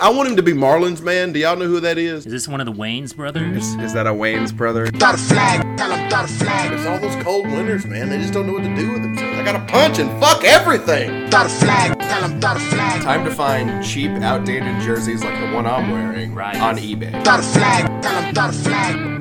[0.00, 1.30] I want him to be Marlins man.
[1.32, 2.24] Do y'all know who that is?
[2.24, 3.74] Is this one of the Wayans brothers?
[3.74, 4.86] Is that a Wayans brother?
[4.86, 6.72] Start a flag, tell him start a flag.
[6.72, 8.08] It's all those cold winters, man.
[8.08, 9.38] They just don't know what to do with themselves.
[9.38, 11.28] I gotta punch and fuck everything.
[11.28, 13.02] Start a flag, tell him start a flag.
[13.02, 16.56] Time to find cheap, outdated jerseys like the one I'm wearing Right.
[16.56, 17.20] on eBay.
[17.22, 19.20] Start a flag, tell him start a flag.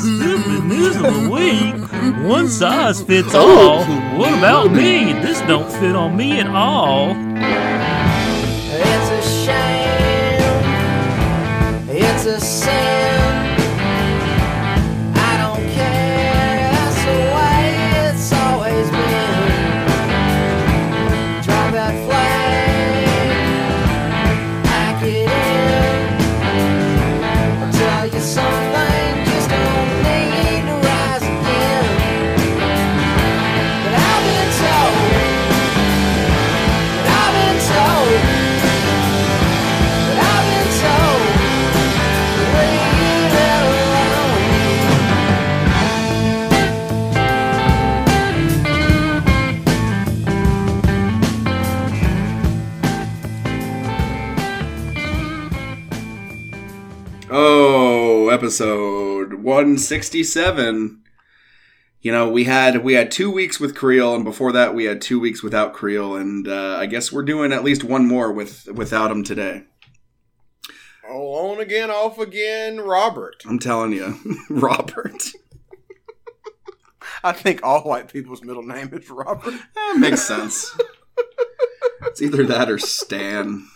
[0.00, 2.26] Stupid news of the week.
[2.26, 3.84] One size fits oh.
[3.84, 3.84] all.
[4.18, 5.12] What about me?
[5.12, 7.14] This don't fit on me at all.
[12.42, 13.09] A
[58.40, 61.02] episode 167.
[62.00, 65.02] You know, we had we had two weeks with Creel, and before that we had
[65.02, 68.66] two weeks without Creel, and uh, I guess we're doing at least one more with
[68.72, 69.64] without him today.
[71.06, 73.42] Oh, on again, off again, Robert.
[73.46, 74.16] I'm telling you,
[74.48, 75.22] Robert.
[77.22, 79.52] I think all white people's middle name is Robert.
[79.74, 80.74] That makes sense.
[82.06, 83.66] it's either that or Stan.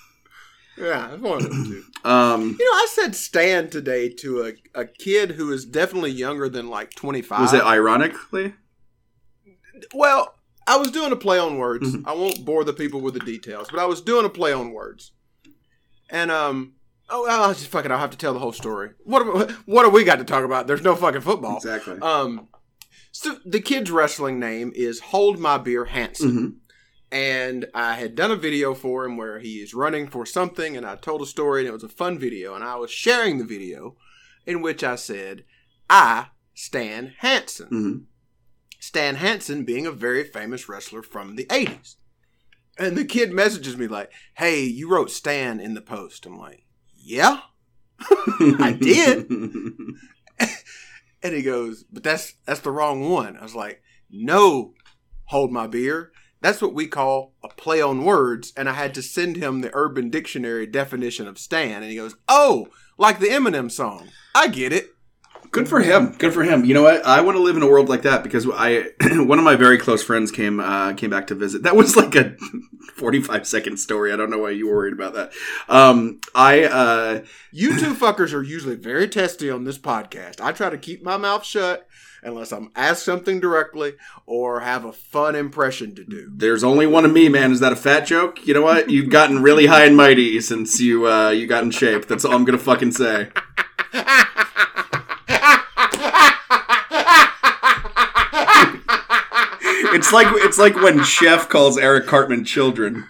[0.77, 1.84] Yeah, one of them two.
[2.05, 6.50] Um, You know, I said Stan today to a, a kid who is definitely younger
[6.50, 7.41] than like 25.
[7.41, 8.53] was it ironically?
[9.95, 10.34] Well,
[10.67, 11.95] I was doing a play on words.
[11.95, 12.02] Mhm.
[12.06, 14.72] I won't bore the people with the details, but I was doing a play on
[14.72, 15.12] words.
[16.11, 16.75] And um
[17.08, 18.91] oh, I'll just fucking I'll have to tell the whole story.
[19.05, 20.67] What what have we got to talk about?
[20.67, 21.56] There's no fucking football.
[21.56, 21.98] Exactly.
[22.02, 22.48] Um
[23.12, 26.30] so the kid's wrestling name is Hold My Beer Hanson.
[26.30, 26.48] hmm
[27.11, 30.85] And I had done a video for him where he is running for something and
[30.85, 33.45] I told a story and it was a fun video and I was sharing the
[33.45, 33.97] video
[34.47, 35.45] in which I said,
[35.89, 37.67] I Stan Hansen.
[37.69, 37.97] hmm
[38.81, 41.97] Stan Hansen being a very famous wrestler from the 80s.
[42.79, 46.67] And the kid messages me like, "Hey, you wrote Stan in the post." I'm like,
[46.95, 47.41] "Yeah."
[48.11, 49.31] I did.
[51.23, 54.75] And he goes, "But that's that's the wrong one." I was like, "No,
[55.25, 56.13] hold my beer.
[56.45, 59.71] That's what we call a play on words." And I had to send him the
[59.73, 62.69] Urban Dictionary definition of Stan, and he goes, "Oh,
[62.99, 64.09] like the Eminem song.
[64.35, 64.91] I get it."
[65.51, 66.17] Good for him.
[66.19, 66.65] Good for him.
[66.65, 67.07] You know what?
[67.07, 69.79] I want to live in a world like that because I one of my very
[69.79, 71.63] close friends came uh, came back to visit.
[71.63, 72.37] That was like a
[72.97, 74.13] forty five second story.
[74.13, 75.33] I don't know why you were worried about that.
[75.69, 80.41] Um, I uh, You two fuckers are usually very testy on this podcast.
[80.41, 81.87] I try to keep my mouth shut
[82.24, 83.95] unless I'm asked something directly
[84.27, 86.30] or have a fun impression to do.
[86.33, 87.52] there's only one of me, man.
[87.52, 88.46] Is that a fat joke?
[88.46, 88.90] You know what?
[88.90, 92.07] You've gotten really high and mighty since you uh, you got in shape.
[92.07, 93.29] That's all I'm gonna fucking say.
[99.95, 103.08] It's like it's like when Chef calls Eric Cartman children.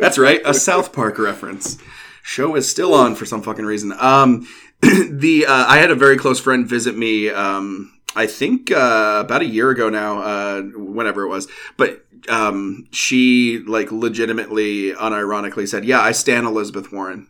[0.00, 1.76] That's right, a South Park reference.
[2.22, 3.92] Show is still on for some fucking reason.
[3.98, 4.46] Um,
[4.82, 7.30] the uh, I had a very close friend visit me.
[7.30, 12.86] Um, I think uh, about a year ago now, uh, whenever it was, but um,
[12.90, 17.28] she like legitimately, unironically said, "Yeah, I stand Elizabeth Warren,"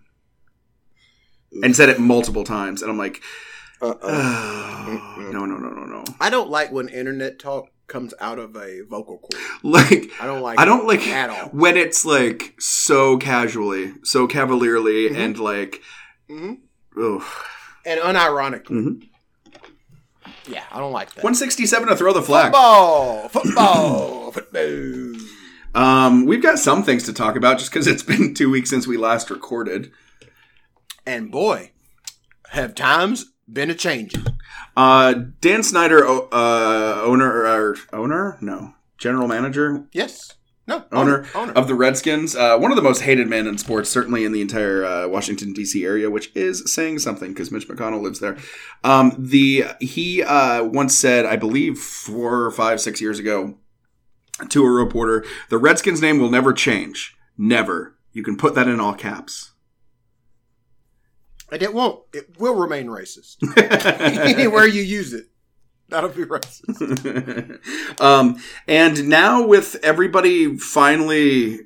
[1.62, 3.20] and said it multiple times, and I'm like,
[3.80, 3.96] oh,
[5.32, 8.80] "No, no, no, no, no." I don't like when internet talk comes out of a
[8.88, 9.40] vocal cord.
[9.62, 11.48] Like I don't like I don't it like at all.
[11.50, 15.16] when it's like so casually, so cavalierly, Mhm.
[15.16, 15.80] and like,
[16.30, 16.58] Mhm.
[16.96, 18.70] And unironically.
[18.70, 19.08] Mhm.
[20.48, 21.24] Yeah, I don't like that.
[21.24, 22.46] 167 to throw the flag.
[22.52, 25.20] football, football, football.
[25.74, 28.86] Um, we've got some things to talk about just because it's been two weeks since
[28.86, 29.90] we last recorded.
[31.04, 31.72] And boy,
[32.50, 34.24] have times been a changing.
[34.76, 40.32] Uh, Dan Snyder, o- uh, owner or owner, no, general manager, Yes.
[40.68, 40.84] No.
[40.90, 41.52] owner, Owner.
[41.52, 44.40] of the Redskins, uh, one of the most hated men in sports, certainly in the
[44.40, 45.84] entire uh, Washington D.C.
[45.84, 48.36] area, which is saying something because Mitch McConnell lives there.
[48.82, 53.54] Um, the he uh, once said, I believe four or five, six years ago,
[54.48, 57.96] to a reporter, "The Redskins name will never change, never.
[58.12, 59.52] You can put that in all caps."
[61.52, 62.02] And it won't.
[62.12, 63.36] It will remain racist.
[64.28, 65.26] Anywhere you use it,
[65.88, 68.00] that'll be racist.
[68.00, 68.36] um,
[68.66, 71.60] and now with everybody finally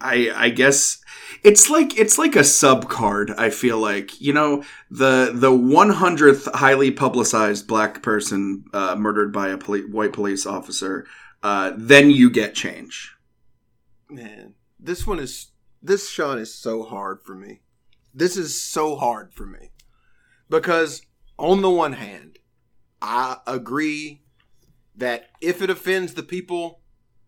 [0.00, 0.98] I I guess
[1.42, 3.32] it's like it's like a sub card.
[3.36, 9.32] I feel like you know the the one hundredth highly publicized black person uh, murdered
[9.32, 11.06] by a poli- white police officer.
[11.42, 13.14] Uh, then you get change.
[14.10, 15.52] Man, this one is
[15.82, 17.60] this Sean is so hard for me.
[18.14, 19.70] This is so hard for me
[20.48, 21.02] because
[21.38, 22.38] on the one hand,
[23.00, 24.22] I agree
[24.96, 26.80] that if it offends the people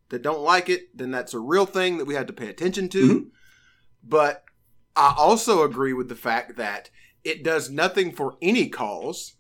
[0.09, 2.89] that don't like it, then that's a real thing that we have to pay attention
[2.89, 3.09] to.
[3.09, 3.31] Mhm.
[4.03, 4.45] But
[4.97, 6.91] I also agree with the fact that
[7.25, 9.35] it does nothing for any cause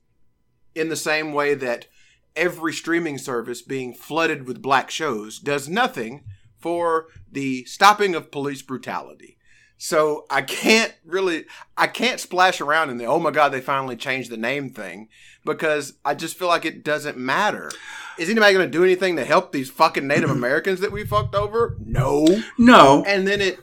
[0.75, 1.89] in the same way that
[2.37, 6.25] every streaming service being flooded with black shows does nothing
[6.59, 9.38] for the stopping of police brutality.
[9.79, 11.45] So I can't really,
[11.77, 15.09] I can't splash around in the, oh my God, they finally changed the name thing
[15.45, 17.71] because I just feel like it doesn't matter.
[18.19, 21.37] Is anybody going to do anything to help these fucking Native Americans that we fucked
[21.37, 21.77] over?
[21.85, 23.61] No No, and then it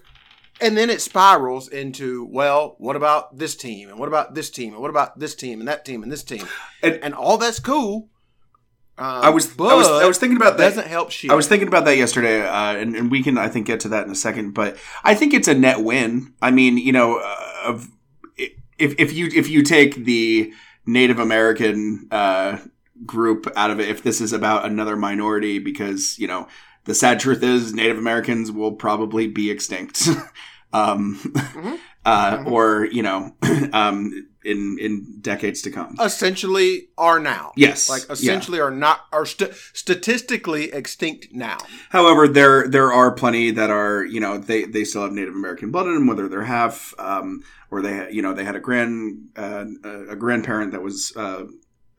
[0.62, 4.72] and then it spirals into well what about this team and what about this team
[4.72, 6.48] and what about this team and that team and this team
[6.82, 8.08] And- and, all that's cool
[8.98, 10.70] um, I was I was I was thinking about that.
[10.70, 13.68] doesn't help I was thinking about that yesterday, uh, and, and we can, I think,
[13.68, 14.54] get to that in a second.
[14.54, 16.34] But I think it's a net win.
[16.42, 17.90] I mean, you know, uh, of
[18.38, 20.54] if if you if you take the
[20.86, 22.60] Native American uh,
[23.06, 26.48] group out of it, if this is about another minority, because you know,
[26.86, 30.08] the sad truth is Native Americans will probably be extinct,
[30.74, 31.20] um,
[32.06, 32.52] uh, Mhm.
[32.52, 33.36] or you know,
[33.74, 35.96] um, in in decades to come.
[36.00, 38.14] essentially are now Yes, like yeah.
[38.14, 41.58] essentially are not are st- statistically extinct now
[41.90, 45.72] However, there there are plenty that are you know they they still have Native American
[45.72, 49.30] blood in them, whether they're half um, or they you know they had a grand
[49.38, 49.66] uh,
[50.10, 51.46] a grandparent that was uh,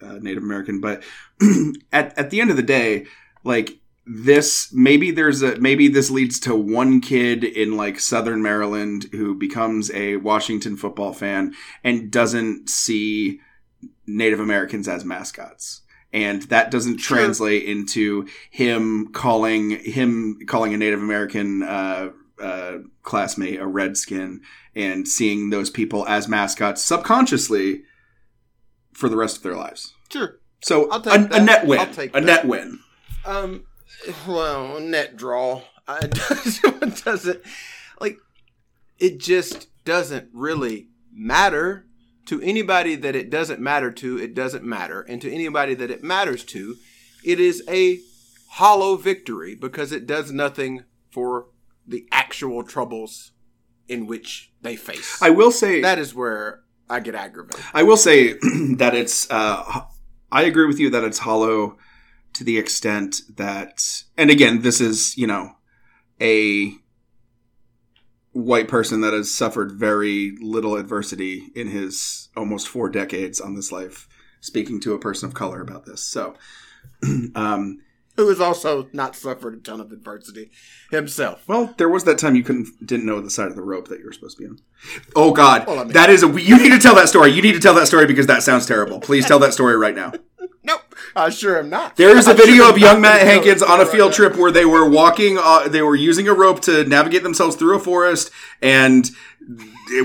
[0.03, 0.81] uh, Native American.
[0.81, 1.03] But
[1.93, 3.07] at at the end of the day,
[3.45, 9.07] like this maybe there's a maybe this leads to one kid in like southern maryland
[9.11, 13.41] who becomes a washington football fan and doesn't see
[14.07, 15.83] native americans as mascots.
[16.13, 17.19] And that doesn't Sure.
[17.19, 22.11] translate into him calling him calling a native american uh,
[22.41, 24.41] uh, classmate a redskin
[24.75, 27.83] and seeing those people as mascots subconsciously
[28.93, 29.95] for the rest of their lives.
[30.11, 30.39] Sure.
[30.63, 31.81] So I'll a, take a net win.
[31.81, 32.23] A that.
[32.23, 32.79] net win.
[33.25, 33.65] Um,
[34.27, 35.63] well, net draw.
[35.89, 37.43] I, it doesn't
[38.01, 38.19] like
[38.99, 39.19] it.
[39.19, 41.87] Just doesn't really matter
[42.27, 44.19] to anybody that it doesn't matter to.
[44.19, 46.77] It doesn't matter, and to anybody that it matters to,
[47.25, 48.01] it is a
[48.51, 51.47] hollow victory because it does nothing for
[51.87, 53.33] the actual troubles
[53.89, 55.21] in which they face.
[55.23, 57.65] I will say that is where I get aggravated.
[57.73, 58.33] I will say
[58.77, 59.31] that it's.
[59.31, 59.83] Uh,
[60.31, 61.79] I agree with you that it's hollow
[62.37, 65.53] to the extent that, and again, this is you know
[66.21, 66.73] a
[68.33, 73.73] white person that has suffered very little adversity in his almost four decades on this
[73.73, 74.09] life.
[74.41, 76.35] Speaking to a person of color about this, so
[77.35, 77.81] um,
[78.17, 80.51] Who has also not suffered a ton of adversity
[80.91, 81.43] himself.
[81.49, 83.99] well, there was that time you couldn't didn't know the side of the rope that
[83.99, 84.59] you were supposed to be on.
[85.17, 86.29] Oh God, Well, I mean- that is a.
[86.41, 87.31] You need to tell that story.
[87.33, 89.01] You need to tell that story because that sounds terrible.
[89.01, 90.13] Please tell that story right now.
[90.63, 91.97] Nope, I sure am not.
[91.97, 94.51] There is a I video am of young Matt Hankins on a field trip where
[94.51, 95.39] they were walking.
[95.41, 99.11] Uh, they were using a rope to navigate themselves through a forest, and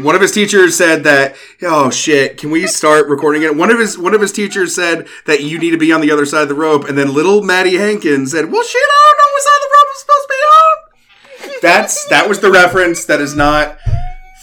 [0.01, 3.79] one of his teachers said that, "Oh shit, can we start recording it?" One of
[3.79, 6.43] his one of his teachers said that you need to be on the other side
[6.43, 9.43] of the rope, and then little Maddie Hankins said, "Well, shit, I don't know what
[9.43, 13.05] side of the rope I'm supposed to be on." That's that was the reference.
[13.05, 13.77] That is not.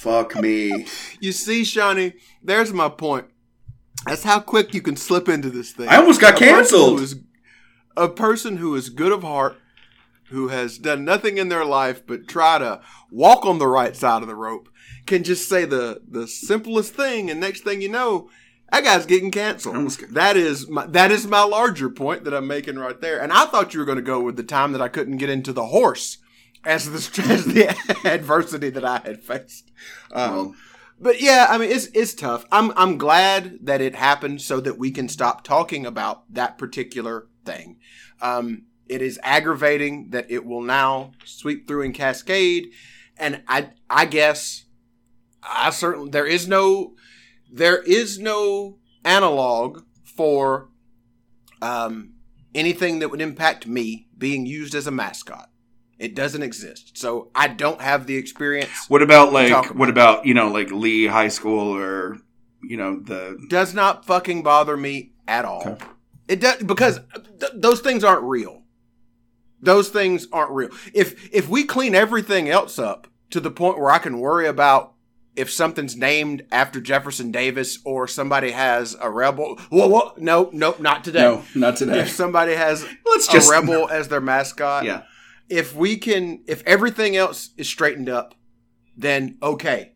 [0.00, 0.86] Fuck me.
[1.20, 3.26] You see, Shawnee, there's my point.
[4.08, 5.88] That's how quick you can slip into this thing.
[5.88, 7.14] I almost got A person canceled.
[7.96, 9.56] A person who is good of heart,
[10.30, 14.22] who has done nothing in their life but try to walk on the right side
[14.22, 14.68] of the rope,
[15.06, 18.28] can just say the the simplest thing, and next thing you know,
[18.70, 19.74] that guy's getting canceled.
[19.74, 23.00] I almost got- That is my that is my larger point that I'm making right
[23.00, 23.20] there.
[23.20, 25.30] And I thought you were going to go with the time that I couldn't get
[25.30, 26.18] into the horse
[26.64, 27.74] as the as the
[28.04, 29.70] adversity that I had faced.
[30.12, 30.54] Um, Well,
[31.00, 32.44] but yeah, I mean it's it's tough.
[32.50, 37.26] I'm I'm glad that it happened so that we can stop talking about that particular
[37.44, 37.78] thing.
[38.20, 42.70] Um, it is aggravating that it will now sweep through and cascade,
[43.16, 44.64] and I I guess
[45.42, 46.94] I certainly there is no
[47.50, 50.68] there is no analog for
[51.62, 52.14] um,
[52.54, 55.47] anything that would impact me being used as a mascot.
[55.98, 58.70] It doesn't exist, so I don't have the experience.
[58.88, 62.18] what about like about what about you know like Lee High School or
[62.62, 65.62] you know the does not fucking bother me at all.
[65.66, 65.84] Okay.
[66.28, 67.00] It does because
[67.40, 68.62] th- those things aren't real.
[69.60, 70.70] Those things aren't real.
[70.94, 74.94] If if we clean everything else up to the point where I can worry about
[75.34, 80.80] if something's named after Jefferson Davis or somebody has a rebel, whoa, whoa, no, nope,
[80.80, 81.20] not today.
[81.20, 82.00] No, not today.
[82.00, 85.02] If somebody has Let's a just rebel as their mascot, Yeah.
[85.48, 88.34] If we can if everything else is straightened up
[88.96, 89.92] then okay.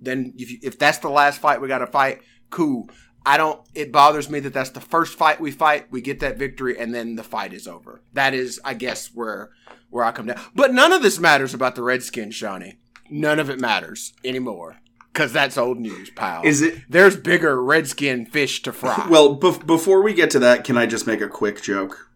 [0.00, 2.88] Then if, you, if that's the last fight we got to fight cool.
[3.24, 6.36] I don't it bothers me that that's the first fight we fight we get that
[6.38, 8.02] victory and then the fight is over.
[8.12, 9.50] That is i guess where
[9.90, 10.40] where i come down.
[10.54, 12.78] But none of this matters about the redskins shawnee.
[13.10, 14.76] None of it matters anymore.
[15.12, 16.42] Because that's old news pal.
[16.44, 19.06] Is it- there's bigger redskin fish to fry.
[19.10, 22.09] Well, bef- before we get to that, can I just make a quick joke?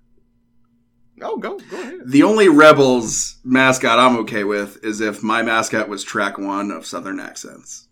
[1.22, 5.88] Oh go go ahead The only Rebels mascot I'm okay with is if my mascot
[5.88, 7.88] was track one of Southern accents.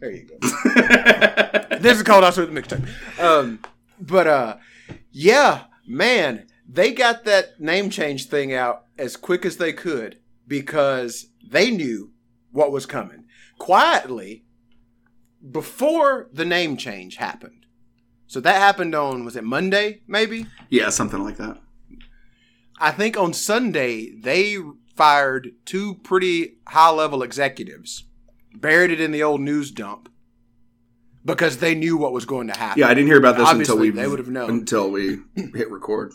[0.00, 0.38] there you go
[1.78, 2.86] this is called also the mixtape.
[3.20, 3.60] Um,
[4.00, 4.56] but uh,
[5.10, 11.28] yeah, man, they got that name change thing out as quick as they could because
[11.46, 12.12] they knew
[12.52, 13.24] what was coming
[13.58, 14.44] quietly
[15.50, 17.66] before the name change happened.
[18.26, 20.46] So that happened on was it Monday maybe?
[20.68, 21.58] yeah, something like that.
[22.80, 24.56] I think on Sunday they
[24.94, 28.04] fired two pretty high level executives,
[28.54, 30.08] buried it in the old news dump
[31.24, 32.80] because they knew what was going to happen.
[32.80, 34.50] Yeah, I didn't hear about this until we they would have known.
[34.50, 36.12] until we hit record.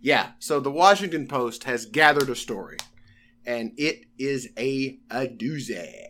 [0.00, 0.30] Yeah.
[0.38, 2.78] So the Washington Post has gathered a story,
[3.46, 6.06] and it is a, a doozy.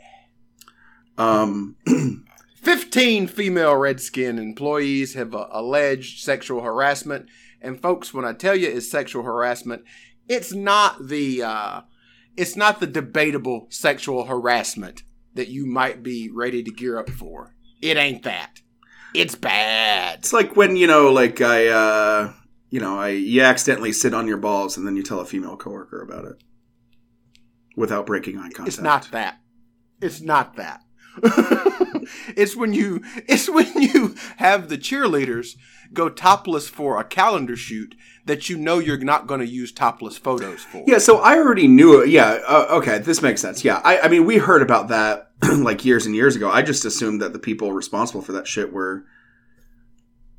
[1.19, 1.77] Um,
[2.63, 7.27] 15 female Redskin employees have uh, alleged sexual harassment.
[7.63, 9.85] And folks, when I tell you it's sexual harassment,
[10.29, 11.81] it's not the uh,
[12.37, 15.03] it's not the debatable sexual harassment
[15.35, 17.55] that you might be ready to gear up for.
[17.81, 18.61] It ain't that.
[19.15, 20.19] It's bad.
[20.19, 22.33] it's like when you know, like I, uh,
[22.71, 25.57] you know, I you accidentally sit on your balls and then you tell a female
[25.57, 26.43] coworker about it
[27.77, 28.69] without breaking eye contact.
[28.69, 29.39] It's not that.
[30.01, 30.83] It's not that.
[32.37, 35.57] it's when you it's when you have the cheerleaders
[35.93, 40.17] go topless for a calendar shoot that you know you're not going to use topless
[40.17, 40.85] photos for.
[40.87, 42.09] Yeah, so I already knew it.
[42.09, 43.65] Yeah, uh, okay, this makes sense.
[43.65, 46.51] Yeah, I, I mean, we heard about that like years and years ago.
[46.51, 49.05] I just assumed that the people responsible for that shit were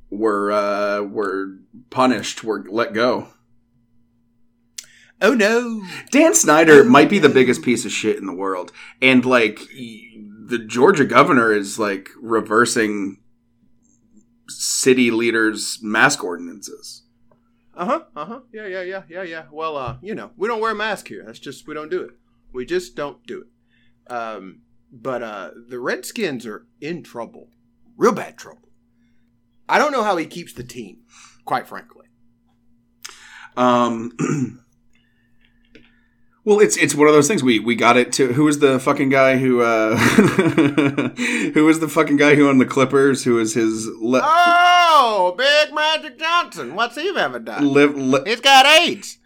[0.10, 1.58] were uh, were
[1.90, 3.28] punished, were let go.
[5.22, 5.86] Oh no.
[6.12, 9.60] Dan Snyder might be the biggest piece of shit in the world, and like
[10.46, 13.22] the Georgia governor is like reversing
[14.48, 17.04] city leaders' mask ordinances.
[17.76, 18.02] Uh huh.
[18.16, 18.40] Uh huh.
[18.54, 18.68] Yeah.
[18.68, 18.82] Yeah.
[18.82, 19.04] Yeah.
[19.10, 19.24] Yeah.
[19.24, 19.44] Yeah.
[19.52, 21.24] Well, uh, you know, we don't wear a mask here.
[21.26, 22.12] That's just we don't do it.
[22.54, 24.12] We just don't do it.
[24.12, 27.50] Um, but uh, the Redskins are in trouble,
[27.98, 28.70] real bad trouble.
[29.68, 31.00] I don't know how he keeps the team,
[31.46, 32.06] quite frankly.
[33.58, 34.12] Um,
[36.46, 37.44] well, it's it's one of those things.
[37.44, 41.88] We we got it to who was the fucking guy who uh who was the
[41.90, 43.24] fucking guy who owned the Clippers?
[43.24, 46.76] Who was his le- Oh, Big Magic Johnson.
[46.76, 47.72] What's he ever done?
[47.74, 47.96] live?
[47.98, 49.18] Le- He's got AIDS.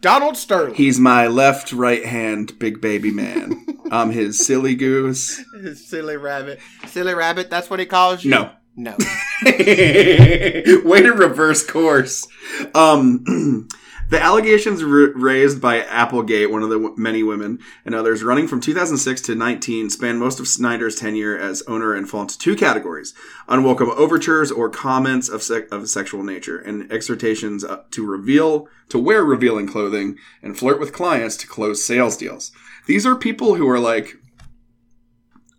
[0.00, 0.74] Donald Sterling.
[0.74, 3.64] he's my left right hand big baby man.
[3.90, 5.42] I'm his silly goose.
[5.62, 6.58] His silly rabbit.
[6.86, 7.48] Silly rabbit.
[7.48, 8.30] That's what he calls you.
[8.30, 8.50] No.
[8.76, 8.96] No.
[9.46, 12.26] Way to reverse course.
[12.74, 13.24] Um,
[14.10, 18.46] the allegations r- raised by Applegate, one of the w- many women and others, running
[18.46, 22.56] from 2006 to 19, span most of Snyder's tenure as owner and fall into two
[22.56, 23.14] categories:
[23.48, 28.98] unwelcome overtures or comments of, sec- of sexual nature, and exhortations uh, to reveal to
[28.98, 32.52] wear revealing clothing and flirt with clients to close sales deals.
[32.86, 34.16] These are people who are like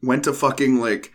[0.02, 1.12] went to fucking like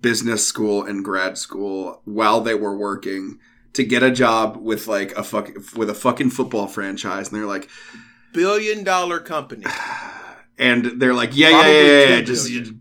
[0.00, 3.38] business school and grad school while they were working
[3.74, 7.46] to get a job with like a fuck with a fucking football franchise and they're
[7.48, 7.68] like
[8.32, 9.64] Billion dollar company.
[10.58, 12.72] and they're like yeah yeah Probably yeah, yeah, yeah, two just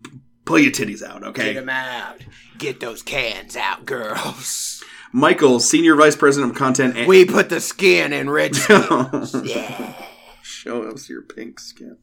[0.45, 1.53] pull your titties out okay?
[1.53, 2.17] Get them out.
[2.57, 4.83] Get those cans out, girls.
[5.13, 9.93] michael senior vice president of content and We put the skin in red yeah.
[10.41, 11.98] show us your pink skin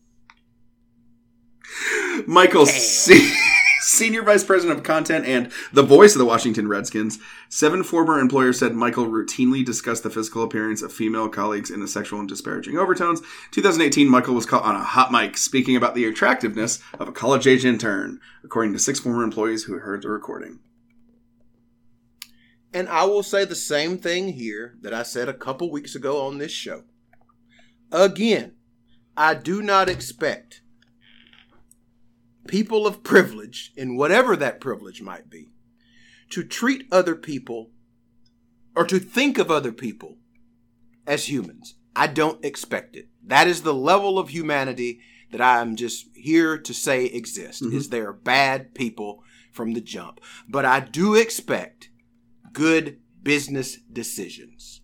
[2.27, 3.33] michael se-
[3.89, 7.19] senior vice president of content and the voice of the washington redskins
[7.49, 11.89] seven former employers said michael routinely discussed the physical appearance of female colleagues in a
[11.89, 16.05] sexual and disparaging overtones 2018 michael was caught on a hot mic speaking about the
[16.05, 20.59] attractiveness of a college age intern according to six former employees who heard the recording
[22.75, 26.27] And I will say the same thing here that I said a couple weeks ago
[26.27, 26.83] on this show.
[27.91, 28.57] Again,
[29.17, 30.61] I do not expect
[32.49, 35.53] people of privilege, in whatever that privilege might be,
[36.31, 37.71] to treat other people
[38.75, 40.17] or to think of other people
[41.07, 41.77] as humans.
[41.95, 43.09] I don't expect it.
[43.25, 45.01] That is the level of humanity
[45.31, 47.63] that I'm just here to say exists.
[47.63, 47.77] Mm-hmm.
[47.77, 51.91] Is there bad people from the jump, but I do expect
[52.53, 54.81] good business decisions.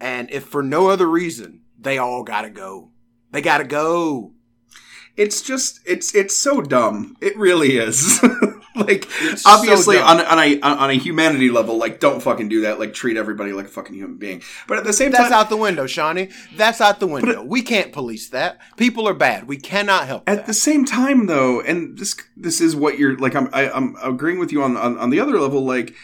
[0.00, 2.90] And if for no other reason, they all gotta go.
[3.30, 4.34] They gotta go.
[5.16, 7.16] It's just it's it's so dumb.
[7.20, 8.22] It really is.
[8.74, 10.20] like It's obviously dumb.
[10.20, 12.78] on on a on a humanity level, like don't fucking do that.
[12.78, 14.42] Like treat everybody like a fucking human being.
[14.66, 16.30] But at the same That's time, that's out the window, Shawnee.
[16.56, 17.42] That's out the window.
[17.42, 18.58] we can't police that.
[18.78, 19.46] People are bad.
[19.46, 20.46] We cannot help at that.
[20.46, 23.34] the same time though, and this this is what you're like.
[23.36, 25.62] I'm I, I'm agreeing with you on, on on the other level.
[25.62, 25.94] Like,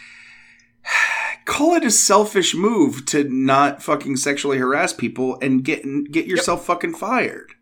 [1.45, 6.63] call it a selfish move to not fucking sexually harass people and get get yourself
[6.65, 7.55] fucking fired.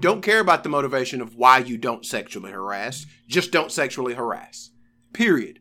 [0.00, 3.06] Don't care about the motivation of why you don't sexually harass.
[3.28, 4.70] Just don't sexually harass.
[5.12, 5.60] Period.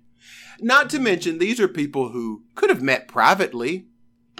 [0.60, 3.88] Not to mention, these are people who could have met privately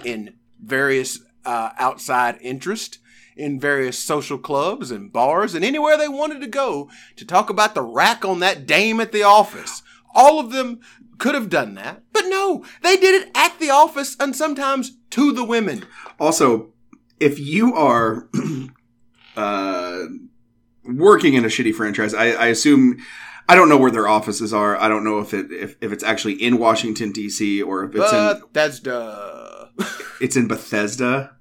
[0.04, 2.98] in various uh, outside interest,
[3.36, 7.74] in various social clubs and bars, and anywhere they wanted to go to talk about
[7.74, 9.82] the rack on that dame at the office.
[10.14, 10.80] All of them
[11.18, 15.32] could have done that, but no, they did it at the office and sometimes to
[15.32, 15.84] the women.
[16.18, 16.72] Also,
[17.20, 18.28] if you are
[19.36, 20.04] uh,
[20.84, 22.98] working in a shitty franchise, I, I assume
[23.48, 24.76] I don't know where their offices are.
[24.76, 27.62] I don't know if it if, if it's actually in Washington D.C.
[27.62, 28.18] or if it's in
[28.80, 29.66] duh.
[30.20, 31.36] it's in Bethesda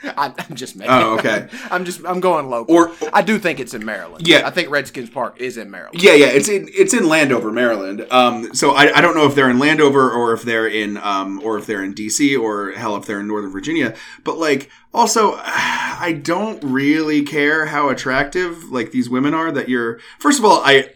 [0.16, 0.92] I, I'm just making.
[0.92, 1.48] Oh, okay.
[1.70, 2.04] I'm just.
[2.04, 2.74] I'm going local.
[2.74, 4.26] or I do think it's in Maryland.
[4.28, 4.46] Yeah.
[4.46, 6.02] I think Redskins Park is in Maryland.
[6.02, 8.06] Yeah, yeah, it's in it's in Landover, Maryland.
[8.10, 11.40] Um, so I, I don't know if they're in Landover or if they're in um
[11.42, 13.94] or if they're in DC or hell if they're in Northern Virginia.
[14.24, 19.50] But like also, I don't really care how attractive like these women are.
[19.50, 20.90] That you're first of all, I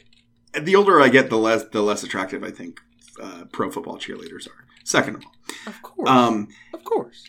[0.61, 2.80] the older I get, the less the less attractive I think
[3.21, 4.64] uh, pro football cheerleaders are.
[4.85, 5.32] Second of all,
[5.66, 6.09] Of course.
[6.09, 7.25] um, of course.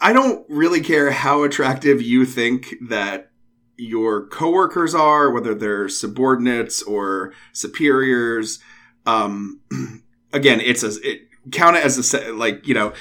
[0.00, 3.30] I don't really care how attractive you think that
[3.76, 8.60] your coworkers are, whether they're subordinates or superiors.
[9.06, 9.60] Um,
[10.32, 12.92] again, it's a it, count it as a like you know.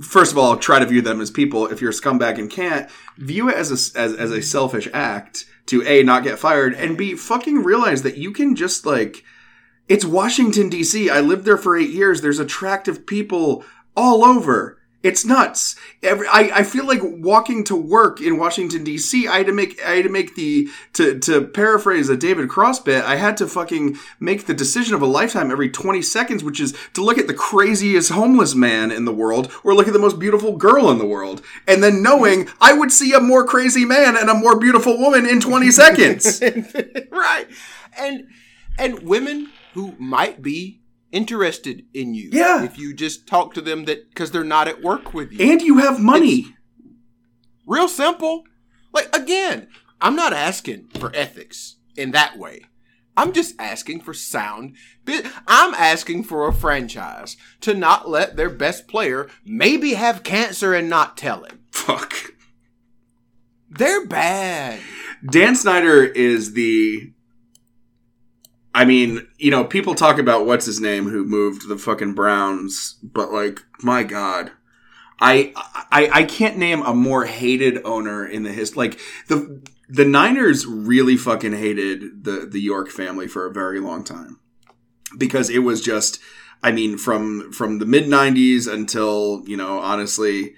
[0.00, 1.66] First of all, try to view them as people.
[1.66, 5.44] If you're a scumbag and can't view it as a as, as a selfish act
[5.66, 9.22] to a not get fired and b fucking realize that you can just like
[9.88, 11.10] it's Washington D.C.
[11.10, 12.20] I lived there for eight years.
[12.20, 13.64] There's attractive people
[13.96, 14.78] all over.
[15.02, 15.74] It's nuts.
[16.02, 19.26] Every, I, I feel like walking to work in Washington D.C.
[19.26, 22.80] I had to make I had to make the to to paraphrase a David Cross
[22.80, 23.04] bit.
[23.04, 26.76] I had to fucking make the decision of a lifetime every 20 seconds, which is
[26.94, 30.18] to look at the craziest homeless man in the world or look at the most
[30.18, 34.16] beautiful girl in the world, and then knowing I would see a more crazy man
[34.16, 36.40] and a more beautiful woman in 20 seconds.
[37.10, 37.48] right.
[37.98, 38.28] And
[38.78, 40.81] and women who might be
[41.12, 42.30] interested in you.
[42.32, 42.64] Yeah.
[42.64, 45.50] If you just talk to them that because they're not at work with you.
[45.50, 46.56] and you have money.
[47.66, 48.44] Real simple.
[48.92, 49.68] Like again,
[50.00, 52.62] I'm not asking for ethics in that way.
[53.16, 54.74] I'm just asking for sound.
[55.46, 60.88] I'm asking for a franchise to not let their best player maybe have cancer and
[60.88, 61.60] not tell him.
[61.70, 62.32] Fuck.
[63.68, 64.80] They're bad.
[65.30, 67.11] Dan Snyder is the.
[68.74, 72.96] I mean, you know, people talk about what's his name who moved the fucking Browns,
[73.02, 74.52] but like, my God,
[75.20, 75.52] I
[75.90, 78.76] I I can't name a more hated owner in the hist.
[78.76, 84.04] Like the the Niners really fucking hated the the York family for a very long
[84.04, 84.38] time
[85.16, 86.18] because it was just.
[86.64, 90.54] I mean, from from the mid '90s until you know, honestly,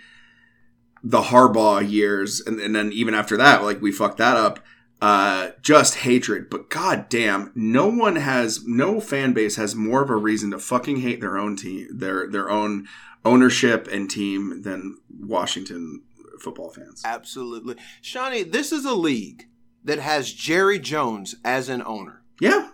[1.02, 4.60] the Harbaugh years, and, and then even after that, like we fucked that up.
[5.04, 6.48] Uh, just hatred.
[6.48, 10.58] But god damn, no one has, no fan base has more of a reason to
[10.58, 12.88] fucking hate their own team, their their own
[13.22, 16.04] ownership and team than Washington
[16.40, 17.02] football fans.
[17.04, 17.76] Absolutely.
[18.00, 19.44] Shawnee, this is a league
[19.84, 22.22] that has Jerry Jones as an owner.
[22.40, 22.70] Yeah,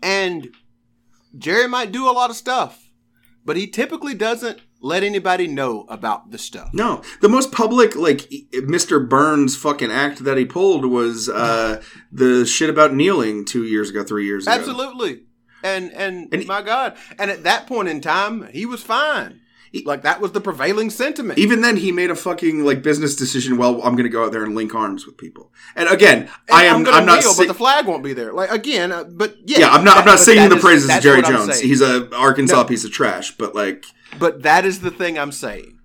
[0.00, 0.54] And
[1.36, 2.92] Jerry might do a lot of stuff,
[3.44, 6.70] but he typically doesn't let anybody know about the stuff.
[6.72, 9.06] no, the most public like Mr.
[9.08, 14.04] Burns fucking act that he pulled was uh the shit about kneeling two years ago,
[14.04, 14.54] three years ago.
[14.56, 15.22] Absolutely.
[15.64, 19.40] And, and And- my God, and at that point in time, he was fine.
[19.84, 21.38] Like that was the prevailing sentiment.
[21.38, 23.58] Even then, he made a fucking like business decision.
[23.58, 25.52] Well, I'm going to go out there and link arms with people.
[25.76, 26.86] And again, And I am.
[26.86, 27.20] I'm, I'm not.
[27.22, 28.32] kneel, sa- but the flag won't be there.
[28.32, 29.98] Like again, uh, but yeah, yeah, I'm not.
[29.98, 31.60] I'm not singing that the is- praises of Jerry Jones.
[31.60, 32.64] He's a Arkansas No.
[32.64, 33.36] piece of trash.
[33.36, 33.84] But like,
[34.18, 35.78] But that is the thing I'm saying.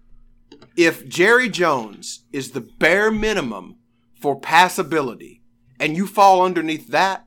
[0.75, 3.77] If Jerry Jones is the bare minimum
[4.19, 5.41] for passability
[5.79, 7.25] and you fall underneath that,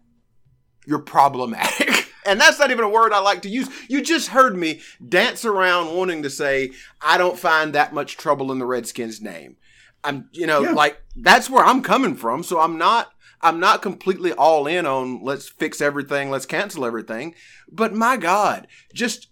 [0.87, 2.05] you're problematic.
[2.29, 3.69] And that's not even a word I like to use.
[3.89, 8.51] You just heard me dance around wanting to say, I don't find that much trouble
[8.51, 9.59] in the Redskins name.
[10.03, 10.73] I'm, you know, Yeah.
[10.73, 12.43] like that's where I'm coming from.
[12.43, 17.37] So I'm not, I'm not completely all in on let's fix everything, let's cancel everything.
[17.71, 19.29] But my God, just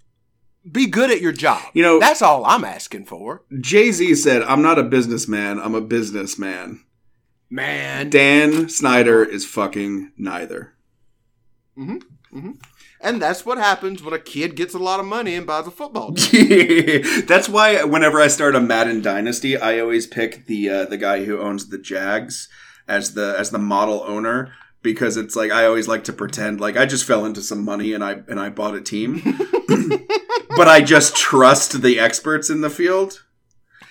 [0.70, 1.62] be good at your job.
[1.72, 3.42] You know- that's all I'm asking for.
[3.60, 5.58] Jay Z said, "I'm not a businessman.
[5.58, 6.84] I'm a businessman."
[7.50, 8.10] Man.
[8.10, 10.74] Dan Snyder is fucking neither.
[11.78, 12.36] Mm-hmm.
[12.36, 12.50] Mm-hmm.
[13.00, 15.70] And that's what happens when a kid gets a lot of money and buys a
[15.70, 17.02] football team.
[17.26, 21.24] That's why whenever I start a Madden Dynasty, I always pick the uh, the guy
[21.26, 22.48] who owns the Jags
[22.88, 24.52] as the as the model owner
[24.84, 27.92] because it's like I always like to pretend like I just fell into some money
[27.92, 29.20] and I and I bought a team,
[30.56, 33.24] but I just trust the experts in the field.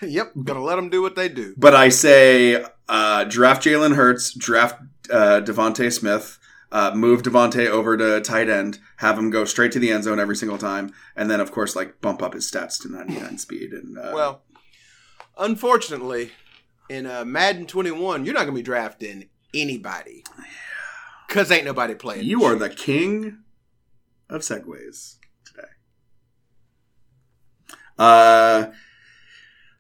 [0.02, 1.54] yep, gonna let them do what they do.
[1.58, 6.40] But I say uh, draft Jalen Hurts, draft uh, DeVonta Smith.
[6.72, 10.20] Uh, move Devonte over to tight end, have him go straight to the end zone
[10.20, 13.74] every single time, and then of course like bump up his stats to 99 speed.
[13.74, 14.42] And uh, Well,
[15.38, 16.32] unfortunately,
[16.90, 20.24] in uh, Madden 21, you're not gonna be drafting anybody
[21.34, 22.26] because ain't nobody playing.
[22.26, 23.40] You are the king
[24.30, 25.68] of segues today.
[27.98, 28.68] Uh,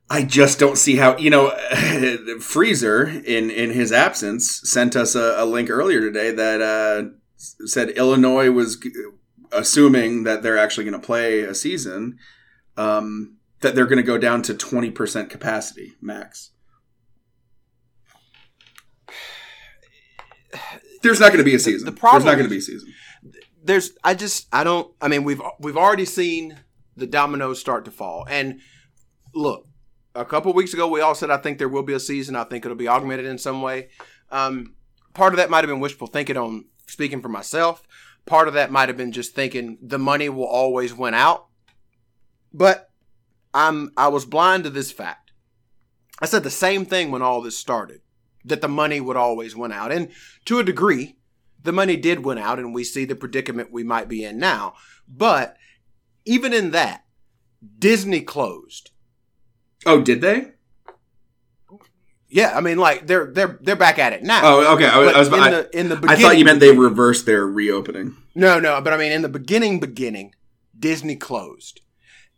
[0.09, 1.51] I just don't see how you know
[2.39, 7.89] Freezer in in his absence sent us a, a link earlier today that uh, said
[7.91, 8.91] Illinois was g-
[9.51, 12.17] assuming that they're actually going to play a season.
[12.77, 16.49] Um, that they're going to go down to twenty percent capacity max.
[21.03, 21.85] There's not going to be a season.
[21.85, 22.91] the problem There's not going to be a season.
[23.63, 26.59] there's I just I don't I mean we've we've already seen
[26.95, 28.25] the dominoes start to fall.
[28.29, 28.59] And
[29.35, 29.67] look,
[30.15, 32.35] a couple weeks ago we all said I think there will be a season.
[32.35, 33.89] I think it'll be augmented in some way.
[34.31, 34.75] Um,
[35.13, 37.83] part of that might have been wishful thinking on speaking for myself.
[38.25, 41.47] Part of that might have been just thinking the money will always win out.
[42.53, 42.89] But
[43.53, 45.31] I'm I was blind to this fact.
[46.21, 47.99] I said the same thing when all this started.
[48.45, 49.91] That the money would always win out.
[49.91, 50.09] And
[50.45, 51.15] to a degree,
[51.61, 54.73] the money did win out and we see the predicament we might be in now.
[55.07, 55.55] But
[56.25, 57.05] even in that,
[57.79, 58.91] Disney closed.
[59.85, 60.51] Oh, did they?
[62.29, 64.41] Yeah, I mean like they're they're they're back at it now.
[64.43, 64.87] Oh, okay.
[64.87, 66.75] I was, But I, was in I, the in the I thought you meant they
[66.75, 68.15] reversed their reopening.
[68.33, 70.33] No, no, but I mean in the beginning beginning,
[70.77, 71.81] Disney closed.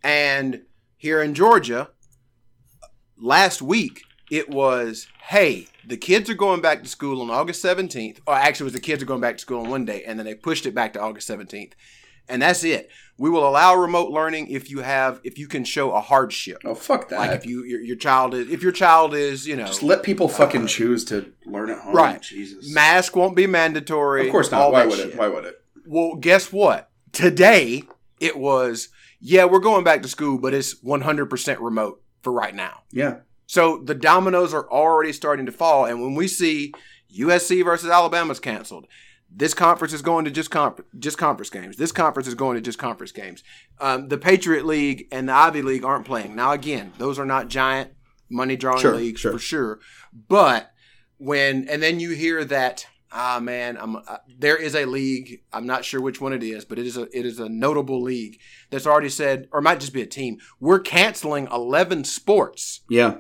[0.04, 0.64] And
[0.98, 1.92] here in Georgia,
[3.18, 8.20] last week it was, hey, the kids are going back to school on August 17th.
[8.26, 10.18] Or actually it was the kids are going back to school on one day and
[10.18, 11.74] then they pushed it back to August 17th.
[12.28, 12.90] And that's it.
[13.18, 16.58] We will allow remote learning if you have if you can show a hardship.
[16.66, 17.20] Oh, fuck that.
[17.20, 20.02] Like if you your, your child is if your child is, you know, Just let
[20.04, 21.96] people uh, fucking choose to learn at home.
[21.96, 22.22] Right.
[22.22, 22.74] Jesus.
[22.74, 24.26] mask won't be mandatory.
[24.26, 24.72] of course not.
[24.72, 25.10] Why would shit.
[25.10, 25.18] it?
[25.18, 25.62] Why would it?
[25.86, 26.90] Well, guess what?
[27.12, 27.84] Today
[28.20, 32.82] it was, yeah, we're going back to school, but it's 100% remote for right now.
[32.92, 33.18] Yeah.
[33.48, 35.86] So the dominoes are already starting to fall.
[35.86, 36.74] And when we see
[37.16, 38.88] USC versus Alabama's canceled,
[39.30, 41.78] this conference is going to just conference, just conference games.
[41.78, 43.44] This conference is going to just conference games.
[43.80, 46.36] Um, the Patriot League and the Ivy League aren't playing.
[46.36, 47.92] Now, again, those are not giant
[48.30, 49.34] money drawing Sure, leagues sure.
[49.34, 49.80] for sure.
[50.14, 50.72] But
[51.18, 55.42] when, and then you hear that, ah, man, I'm, uh, there is a league.
[55.52, 58.02] I'm not sure which one it is, but it is a, it is a notable
[58.02, 60.38] league that's already said, or might just be a team.
[60.60, 63.18] We're canceling 11 sports Yeah.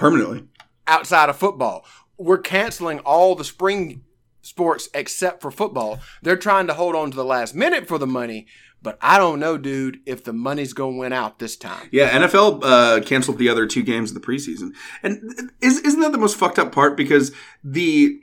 [0.00, 0.44] Permanently.
[0.86, 1.84] outside of football.
[2.16, 4.02] We're canceling all the spring
[4.42, 6.00] sports except for football.
[6.22, 8.46] They're trying to hold on to the last minute for the money,
[8.82, 11.88] but I don't know, dude, if the money's going to win out this time.
[11.92, 16.12] Yeah, NFL uh, canceled the other two games of the preseason, and is, isn't that
[16.12, 16.96] the most fucked up part?
[16.96, 17.32] Because
[17.62, 18.20] the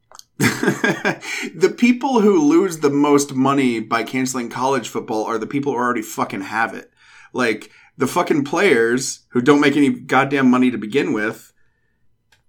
[0.38, 5.78] the people who lose the most money by canceling college football are the people who
[5.78, 6.92] already fucking have it.
[7.32, 11.52] Like the fucking players who don't make any goddamn money to begin with.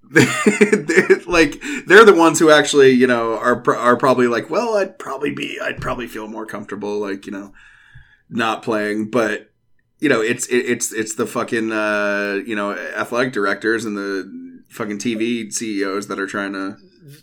[0.11, 4.97] they're, like they're the ones who actually, you know, are are probably like, well, I'd
[4.97, 7.53] probably be, I'd probably feel more comfortable, like you know,
[8.29, 9.51] not playing, but
[9.99, 14.63] you know, it's it, it's it's the fucking uh, you know athletic directors and the
[14.69, 16.77] fucking TV CEOs that are trying to.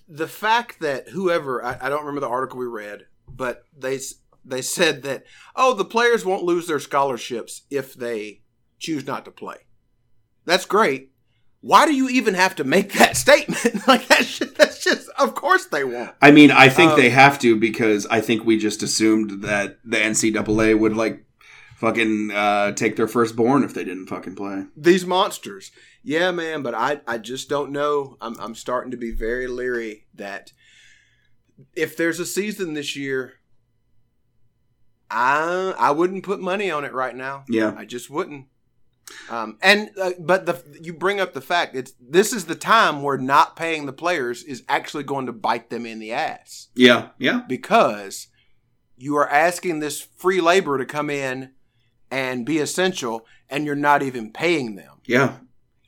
[0.08, 3.98] The fact that whoever, I, I don't remember the article we read, but they
[4.46, 8.42] they said that oh, the players won't lose their scholarships if they
[8.78, 9.56] choose not to play.
[10.44, 11.12] That's great.
[11.60, 13.86] Why do you even have to make that statement?
[13.88, 16.14] like that shit, that's just of course they won't.
[16.22, 19.78] I mean, I think Um, they have to because I think we just assumed that
[19.84, 21.24] the NCAA would like
[21.76, 24.64] fucking uh, take their firstborn if they didn't fucking play.
[24.76, 25.70] these monsters.
[26.02, 28.16] Yeah, man, but I, I just don't know.
[28.20, 30.52] I'm, I'm starting to be very leery that
[31.74, 33.35] if there's a season this year,
[35.10, 37.44] I I wouldn't put money on it right now.
[37.48, 37.74] Yeah.
[37.76, 38.46] I just wouldn't.
[39.30, 43.02] Um, and uh, but the you bring up the fact it's this is the time
[43.02, 47.10] where not paying the players is actually going to bite them in the ass Yeah.
[47.18, 47.42] Yeah.
[47.48, 48.26] because
[48.96, 51.52] you are asking this free labor to come in
[52.10, 55.00] and be essential, and you're not even paying them.
[55.06, 55.36] Yeah.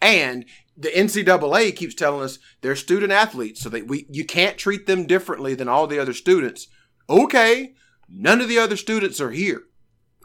[0.02, 0.44] And
[0.76, 5.06] the NCAA keeps telling us they're student athletes, so that we you can't treat them
[5.06, 6.68] differently than all the other students.
[7.10, 7.74] Okay,
[8.08, 9.62] none of the other students are here.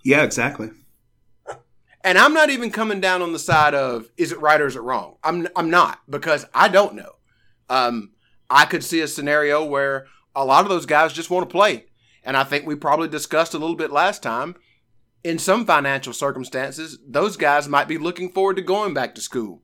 [0.03, 0.23] Yeah.
[0.23, 0.71] Exactly.
[2.03, 4.75] And I'm not even coming down on the side of is it right or is
[4.75, 5.15] it wrong.
[5.23, 7.13] I'm I'm not because I don't know.
[7.69, 8.11] Um,
[8.49, 11.85] I could see a scenario where a lot of those guys just want to play,
[12.23, 14.55] and I think we probably discussed a little bit last time.
[15.23, 19.61] In some financial circumstances, those guys might be looking forward to going back to school,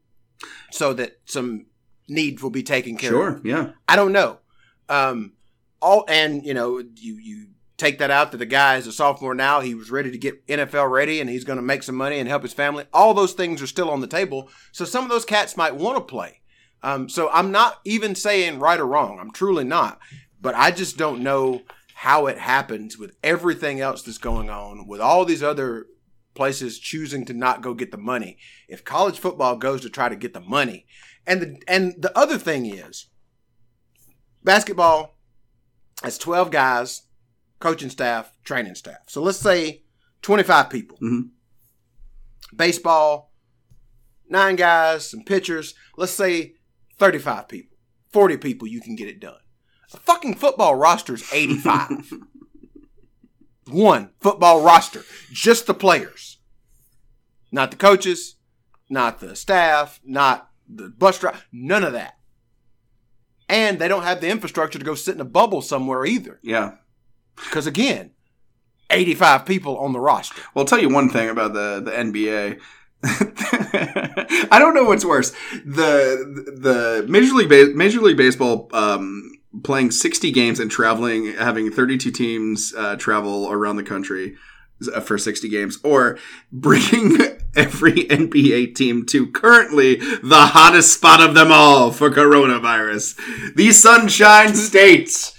[0.72, 1.66] so that some
[2.08, 3.16] needs will be taken care of.
[3.16, 3.42] Sure.
[3.44, 3.72] Yeah.
[3.86, 4.40] I don't know.
[4.88, 5.34] Um,
[5.82, 7.48] all and you know you you
[7.80, 9.62] take that out that the guy is a sophomore now.
[9.62, 12.28] He was ready to get NFL ready, and he's going to make some money and
[12.28, 12.86] help his family.
[12.94, 14.50] All those things are still on the table.
[14.72, 16.42] So some of those cats might want to play.
[16.84, 19.18] Um, so I'm not even saying right or wrong.
[19.20, 20.00] I'm truly not.
[20.42, 21.64] But I just don't know
[21.96, 25.88] how it happens with everything else that's going on, with all these other
[26.34, 28.38] places choosing to not go get the money.
[28.70, 30.86] If college football goes to try to get the money,
[31.28, 33.08] and the and the other thing is,
[34.44, 35.18] basketball
[36.02, 37.02] has 12 guys,
[37.60, 39.00] coaching staff, training staff.
[39.08, 39.84] So let's say
[40.22, 40.98] 25 people.
[41.02, 41.30] Mhm.
[42.56, 43.34] Baseball,
[44.28, 45.74] nine guys, some pitchers.
[45.98, 46.56] Let's say
[46.98, 47.78] 35 people,
[48.12, 49.40] 40 people, you can get it done.
[49.94, 52.14] A fucking football roster is 85.
[53.68, 56.40] One football roster, just the players,
[57.52, 58.36] not the coaches,
[58.90, 62.16] not the staff, not the bus driver, none of that.
[63.48, 66.40] And they don't have the infrastructure to go sit in a bubble somewhere either.
[66.42, 66.76] Yeah.
[67.46, 68.12] Because again,
[68.90, 70.42] 85 people on the roster.
[70.54, 72.60] Well, I'll tell you one thing about the the NBA.
[74.52, 75.32] I don't know what's worse
[75.66, 79.32] the the Major League Major League Baseball um,
[79.64, 84.36] playing sixty games and traveling, having thirty two teams uh, travel around the country
[84.94, 86.18] uh, for sixty games, or
[86.52, 87.20] bringing
[87.56, 94.56] every NBA team to currently the hottest spot of them all for coronavirus, the Sunshine
[94.56, 95.39] States,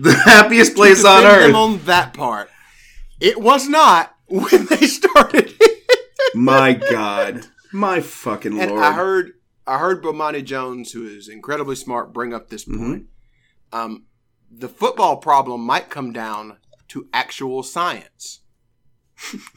[0.00, 1.54] the happiest place on earth.
[1.54, 2.50] on that part.
[3.20, 5.52] It was not when they started.
[6.34, 8.82] My God, my fucking and lord!
[8.82, 9.32] I heard
[9.66, 12.90] I heard Bomani Jones, who is incredibly smart, bring up this Mm-hmm.
[12.92, 13.06] point.
[13.72, 14.04] Um,
[14.50, 16.56] the football problem might come down
[16.88, 18.40] to actual science.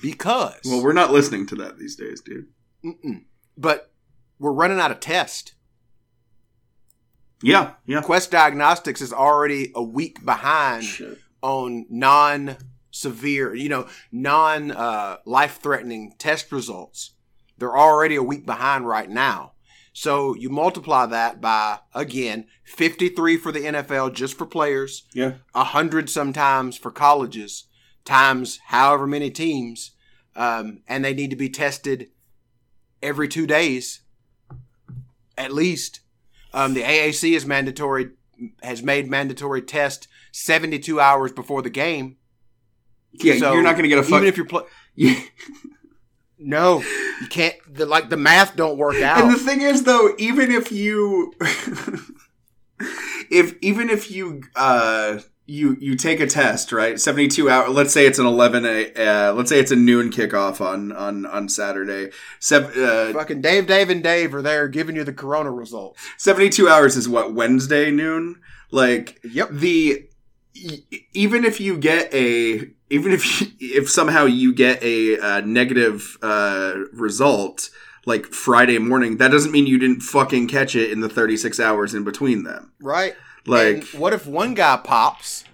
[0.02, 2.48] Because Well, we're not listening to that these days, dude.
[2.84, 3.26] Mm-mm.
[3.58, 3.92] but
[4.40, 5.54] we're running out of tests.
[7.42, 8.02] Yeah, yeah.
[8.02, 11.18] Quest Diagnostics is already a week behind Shit.
[11.42, 12.58] on non
[12.92, 17.12] severe, you know, non uh, life threatening test results.
[17.58, 19.54] They're already a week behind right now.
[19.94, 25.34] So you multiply that by, again, 53 for the NFL just for players, Yeah.
[25.52, 27.66] 100 sometimes for colleges,
[28.06, 29.92] times however many teams,
[30.36, 32.08] um, and they need to be tested
[33.04, 34.02] every two days
[35.38, 36.00] at least.
[36.54, 38.10] Um, the AAC is mandatory,
[38.62, 42.18] has made mandatory test 72 hours before the game.
[43.14, 44.18] Yeah, So you're not going to get a fuck.
[44.18, 44.68] Even if you're pl-
[46.40, 46.82] no,
[47.22, 47.56] you can't.
[47.72, 49.22] The, like the math don't work out.
[49.24, 51.34] and the thing is, though, even if you,
[53.30, 55.20] if even if you, uh,
[55.52, 57.00] you you take a test, right?
[57.00, 57.70] Seventy two hour.
[57.70, 58.66] Let's say it's an eleven.
[58.66, 62.12] A, uh, let's say it's a noon kickoff on on on Saturday.
[62.52, 66.02] Uh, Fucking Dave, Dave, and Dave are there giving you the corona results.
[66.18, 68.40] Seventy two hours is what Wednesday noon.
[68.72, 69.50] Like Yep.
[69.52, 70.08] the
[71.14, 76.18] even if you get a even if you, if somehow you get a uh, negative
[76.22, 77.70] uh, result
[78.06, 81.94] like Friday morning, that doesn't mean you didn't fucking catch it in the 36 hours
[81.94, 82.72] in between them.
[82.82, 83.16] Right.
[83.46, 85.46] Like, and what if one guy pops?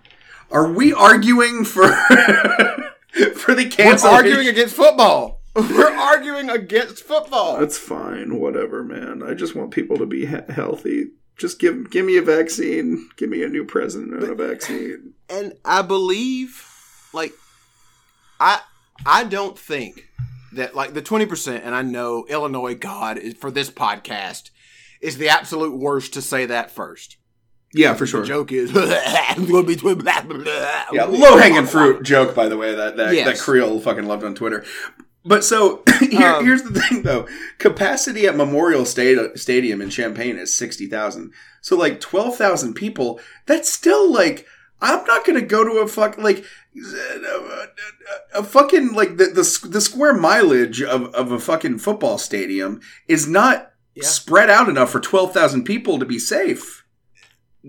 [0.52, 1.88] are we arguing for
[3.36, 4.12] for the cancel?
[4.12, 5.42] We're arguing against football.
[5.56, 7.60] We're arguing against football.
[7.60, 9.24] That's fine, whatever, man.
[9.24, 11.08] I just want people to be he- healthy.
[11.36, 13.10] Just give give me a vaccine.
[13.18, 15.14] Give me a new president and a vaccine.
[15.30, 16.64] and I believe,
[17.14, 17.34] like,
[18.40, 18.62] I
[19.06, 20.08] I don't think
[20.54, 24.52] that like the twenty percent, and I know Illinois God is for this podcast
[25.02, 27.18] is the absolute worst to say that first.
[27.74, 28.22] Yeah, for sure.
[28.22, 30.84] The joke is I'm going to be twi- blah, blah, blah.
[30.94, 33.28] Yeah, low hanging fruit joke, by the way, that that, Yes.
[33.28, 34.64] that Creole fucking loved on Twitter.
[35.26, 37.28] But so here, Um, here's the thing, though.
[37.58, 41.34] Capacity at Memorial State, Stadium in Champaign is sixty thousand.
[41.62, 43.20] So like twelve thousand people.
[43.46, 44.46] That's still like
[44.82, 46.46] I'm not gonna go to a fuck like
[48.34, 52.80] a, a fucking like the, the the square mileage of, of a fucking football stadium
[53.08, 54.06] is not Yeah.
[54.06, 56.86] spread out enough for twelve thousand people to be safe.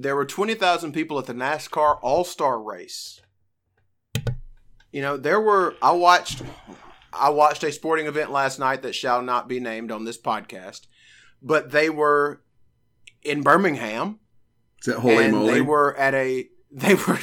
[0.01, 3.21] There were 20,000 people at the NASCAR All Star race.
[4.93, 6.43] You know, there were I watched
[7.13, 10.87] I watched a sporting event last night that shall not be named on this podcast,
[11.43, 12.43] but they were
[13.23, 14.21] in Birmingham
[14.81, 15.55] Is it holy and moly?
[15.55, 17.19] they were at a they were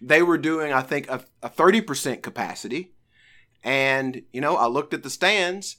[0.00, 2.94] they were doing I think a, a 30% capacity.
[3.62, 5.76] And, you know, I looked at the stands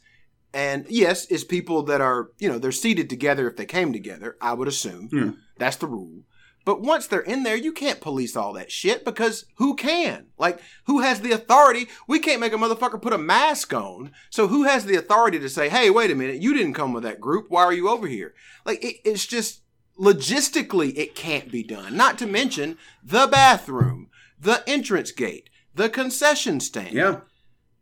[0.53, 4.37] and yes, it's people that are, you know, they're seated together if they came together,
[4.41, 5.09] I would assume.
[5.11, 5.31] Yeah.
[5.57, 6.23] That's the rule.
[6.63, 10.27] But once they're in there, you can't police all that shit because who can?
[10.37, 11.87] Like, who has the authority?
[12.07, 14.11] We can't make a motherfucker put a mask on.
[14.29, 17.03] So who has the authority to say, hey, wait a minute, you didn't come with
[17.03, 17.47] that group.
[17.49, 18.35] Why are you over here?
[18.63, 19.61] Like, it, it's just
[19.99, 21.97] logistically, it can't be done.
[21.97, 24.09] Not to mention the bathroom,
[24.39, 27.21] the entrance gate, the concession stand yeah.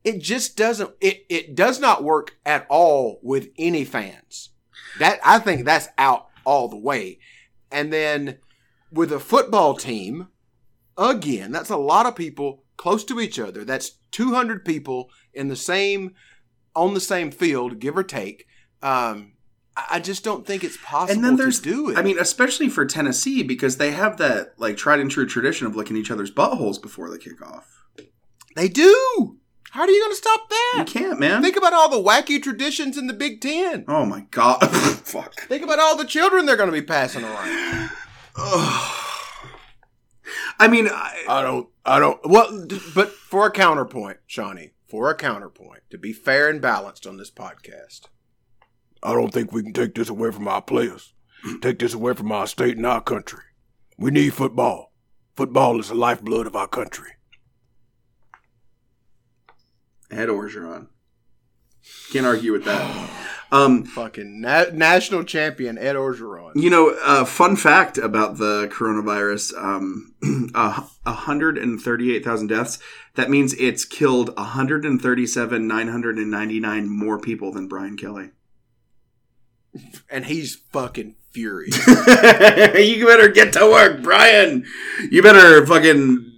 [0.10, 4.50] It just doesn't it it does not work at all with any fans
[4.98, 7.20] that i think that's out all the way
[7.72, 8.38] and then
[8.92, 10.28] with a football team
[10.98, 15.56] again that's a lot of people close to each other that's 200 people in the
[15.56, 16.14] same
[16.76, 18.46] on the same field give or take
[18.82, 19.34] um
[19.90, 21.98] I just don't think it's possible And then there's to do it.
[21.98, 25.76] I mean, especially for Tennessee because they have that like tried and true tradition of
[25.76, 27.86] licking each other's buttholes before they kick off.
[28.58, 29.38] they do.
[29.72, 30.76] How are you going to stop that?
[30.80, 31.42] You can't, man.
[31.44, 33.86] Think about all the wacky traditions in the Big Ten.
[33.88, 34.60] oh my god,
[35.04, 35.42] fuck.
[35.42, 37.92] Think about all the children they're going to be passing around.
[40.62, 45.16] I mean, I, I don't, I don't, well, but for a counterpoint, Shawnee, for a
[45.16, 48.02] counterpoint, to be fair and balanced on this podcast,
[49.02, 51.14] I don't think we can take this away from our players,
[51.62, 53.44] take this away from our state and our country.
[53.98, 54.94] We need football.
[55.36, 57.12] Football is the lifeblood of our country.
[60.20, 60.88] Ed Orgeron.
[62.12, 63.10] Can't argue with that.
[63.52, 66.52] Um, Fucking na- national champion Ed Orgeron.
[66.54, 70.14] you know, uh, fun fact about the coronavirus: um,
[70.54, 72.78] uh, 138,000 deaths.
[73.16, 78.30] That means it's killed 137, 999 more people than Brian Kelly.
[80.12, 81.76] And he's fucking furious.
[81.88, 84.64] you better get to work, Brian.
[85.10, 86.32] You better fucking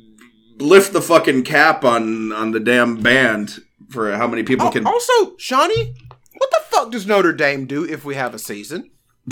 [0.59, 3.59] lift the fucking cap on on the damn band
[3.91, 4.85] for how many people Oh, can.
[4.87, 5.93] also, Shawnee,
[6.37, 8.89] what the fuck does Notre Dame do if we have a season?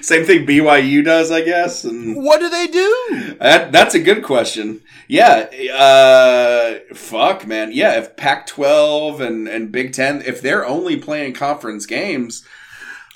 [0.00, 1.84] Same thing BYU does, I guess.
[1.84, 3.36] And What do they do?
[3.40, 4.80] that that's a good question.
[5.06, 7.70] Yeah, uh, fuck, man.
[7.72, 12.44] Yeah, if Pac-12 and and Big Ten, if they're only playing conference games.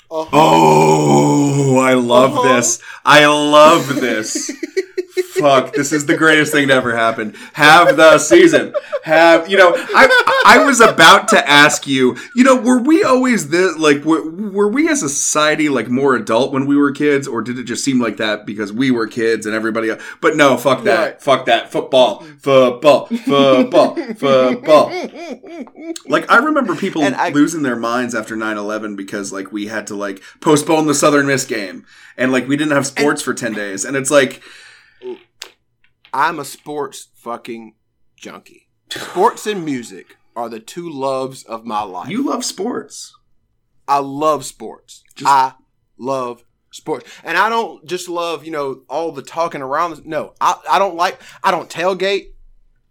[0.09, 2.55] Oh, I love Uh-huh.
[2.55, 2.79] this.
[3.03, 4.49] I love this.
[5.23, 7.33] Fuck, this is the greatest thing to ever happen.
[7.53, 8.73] Have the season.
[9.03, 13.49] Have, you know, I I was about to ask you, you know, were we always
[13.49, 17.27] this, like, were, were we as a society, like, more adult when we were kids,
[17.27, 20.01] or did it just seem like that because we were kids and everybody else?
[20.21, 20.99] But no, fuck that.
[20.99, 21.21] Right.
[21.21, 21.71] Fuck that.
[21.71, 22.21] Football.
[22.39, 23.07] Football.
[23.07, 23.95] Football.
[24.15, 24.91] Football.
[26.07, 29.87] Like, I remember people I- losing their minds after 9 11 because, like, we had
[29.87, 31.85] to, like, postpone the Southern Miss game.
[32.17, 33.85] And, like, we didn't have sports for 10 days.
[33.85, 34.41] And it's like,
[36.13, 37.75] I'm a sports fucking
[38.15, 38.69] junkie.
[38.89, 42.09] Sports and music are the two loves of my life.
[42.09, 43.13] you love sports.
[43.87, 45.03] I love sports.
[45.15, 45.53] Just- I
[45.97, 47.09] love sports.
[47.23, 50.05] And I don't just love, you know, all the talking around.
[50.05, 52.33] No, I, I don't like, I don't tailgate.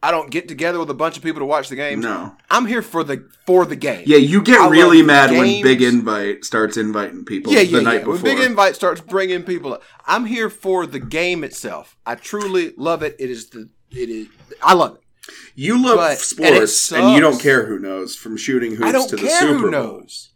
[0.02, 2.04] I don't get together with a bunch of people to watch the games.
[2.04, 2.36] No.
[2.50, 4.04] I'm here for the for the game.
[4.06, 5.62] Yeah, you get I really mad when.
[5.62, 7.98] Big Invite starts inviting people Yeah, the yeah, night yeah.
[8.00, 8.12] before.
[8.14, 11.96] When Big Invite starts bringing people, up, I'm here for the game itself.
[12.06, 13.16] I truly love it.
[13.18, 14.28] It is the it is.
[14.62, 15.32] I love it.
[15.54, 19.28] you love But- sports, and, you don't care who knows from shooting hoops to the
[19.28, 19.70] Super who Bowl.
[19.70, 20.30] knows.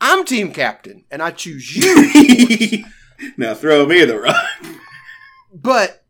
[0.00, 2.84] I'm team captain, and I choose you.
[3.36, 4.36] now throw me the rock.
[5.52, 6.04] but,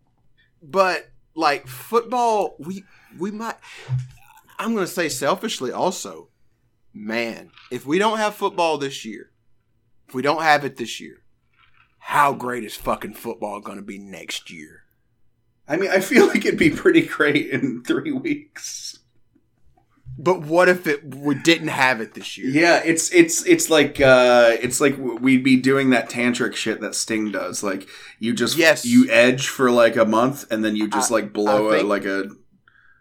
[0.63, 2.85] but like football, we
[3.16, 3.55] we might.
[4.58, 6.29] I'm going to say selfishly also,
[6.92, 9.31] man, if we don't have football this year,
[10.08, 11.23] if we don't have it this year,
[12.00, 14.83] how great is fucking football going to be next year?
[15.69, 18.98] I mean, I feel like it'd be pretty great in three weeks.
[20.21, 22.48] But what if it we didn't have it this year?
[22.48, 26.96] Yeah, it's it's it's like uh it's like we'd be doing that tantric shit that
[26.96, 27.62] Sting does.
[27.62, 27.88] Like
[28.19, 28.85] you just Yes.
[28.85, 31.79] you edge for like a month, and then you just I- like blow I a
[31.79, 32.25] think- like a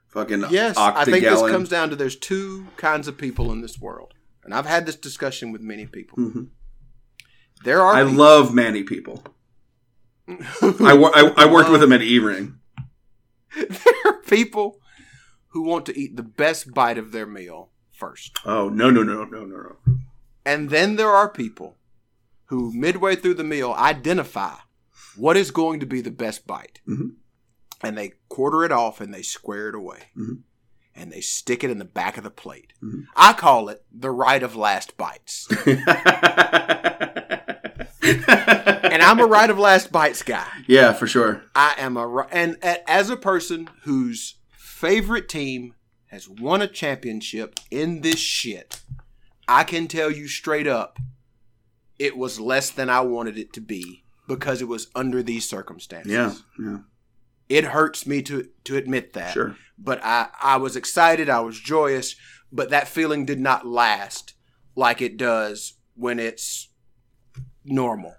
[0.10, 3.80] fucking Yes, I think this comes down to there's two kinds of people in this
[3.80, 4.14] world,
[4.44, 6.20] and I've had this discussion with many people.
[6.20, 6.48] Mhm.
[7.64, 9.24] There are I people love many people.
[10.30, 12.60] I, I, I worked with him at E-Ring.
[13.56, 13.70] there
[14.06, 14.80] are people
[15.58, 18.38] who want to eat the best bite of their meal first.
[18.46, 19.76] Oh no no no no no no!
[20.46, 21.78] And then there are people
[22.46, 24.54] who, midway through the meal, identify
[25.16, 26.80] what is going to be the best bite.
[26.88, 27.16] Mhm.
[27.82, 30.04] And they quarter it off and they square it away.
[30.16, 30.44] Mhm.
[30.96, 32.74] And they stick it in the back of the plate.
[32.84, 33.06] Mhm.
[33.16, 35.48] I call it the right of last bites.
[38.04, 40.48] and I'm a right of last bites guy.
[40.68, 41.44] yeah, for sure.
[41.56, 44.36] I am a and as a person whose
[44.78, 45.74] favorite team
[46.08, 48.82] has won a championship in this shit,
[49.48, 51.00] I can tell you straight up,
[51.98, 56.12] it was less than I wanted it to be because it was under these circumstances.
[56.12, 56.78] Yeah, yeah,
[57.50, 59.34] it hurts me to to admit that.
[59.34, 59.58] sure.
[59.80, 62.16] But I I was excited, I was joyous,
[62.52, 64.36] but that feeling did not last
[64.76, 66.70] like it does when it's
[67.66, 68.16] normal.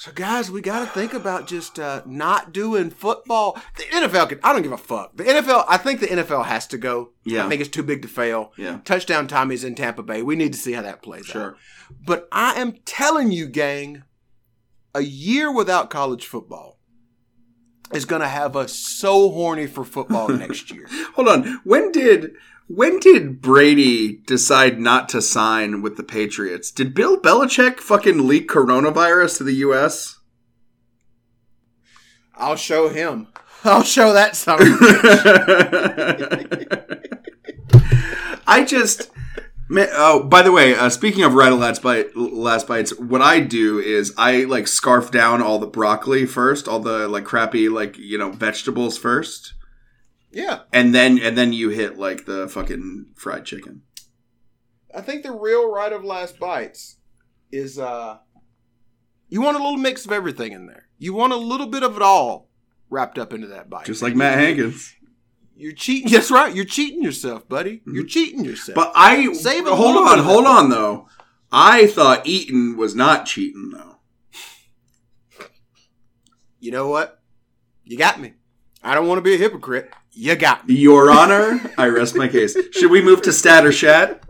[0.00, 3.60] So, guys, we got to think about just uh, not doing football.
[3.76, 4.40] The NFL can.
[4.42, 5.14] I don't give a fuck.
[5.14, 5.66] The NFL.
[5.68, 7.10] I think the NFL has to go.
[7.26, 7.44] Yeah.
[7.44, 8.54] I think it's too big to fail.
[8.56, 8.78] Yeah.
[8.86, 10.22] Touchdown Tommy's in Tampa Bay.
[10.22, 11.50] We need to see how that plays Sure.
[11.50, 11.56] out.
[12.06, 14.04] But I am telling you, gang,
[14.94, 16.78] a year without college football
[17.92, 20.86] is going to have us so horny for football next year.
[21.14, 21.60] Hold on.
[21.64, 22.30] When did
[22.72, 26.70] when did Brady decide not to sign with the Patriots?
[26.70, 30.20] Did Bill Belichick fucking leak coronavirus to the U.S.?
[32.36, 33.26] I'll show him.
[33.64, 34.60] I'll show that son.
[38.46, 39.10] I just.
[39.68, 43.40] Man, oh, by the way, uh, speaking of of last bite, last bites, what I
[43.40, 47.98] do is I like scarf down all the broccoli first, all the like crappy like
[47.98, 49.54] you know vegetables first,
[50.32, 53.82] yeah, and then and then you hit like the fucking fried chicken.
[54.94, 56.96] I think the real right of last bites
[57.52, 58.18] is uh
[59.28, 60.88] you want a little mix of everything in there.
[60.98, 62.48] You want a little bit of it all
[62.88, 63.86] wrapped up into that bite.
[63.86, 64.94] Just like Matt Hankins.
[65.56, 66.10] You're cheating.
[66.12, 66.54] That's right.
[66.54, 67.82] You're cheating yourself, buddy.
[67.86, 68.74] You're cheating yourself.
[68.74, 69.72] But I Save it.
[69.72, 71.08] hold on, hold on though.
[71.52, 73.96] I thought eating was not cheating though.
[76.58, 77.20] you know what?
[77.84, 78.34] You got me.
[78.82, 79.90] I don't want to be a hypocrite.
[80.12, 80.74] You got me.
[80.74, 82.56] Your Honor, I rest my case.
[82.72, 84.24] Should we move to stat or shat?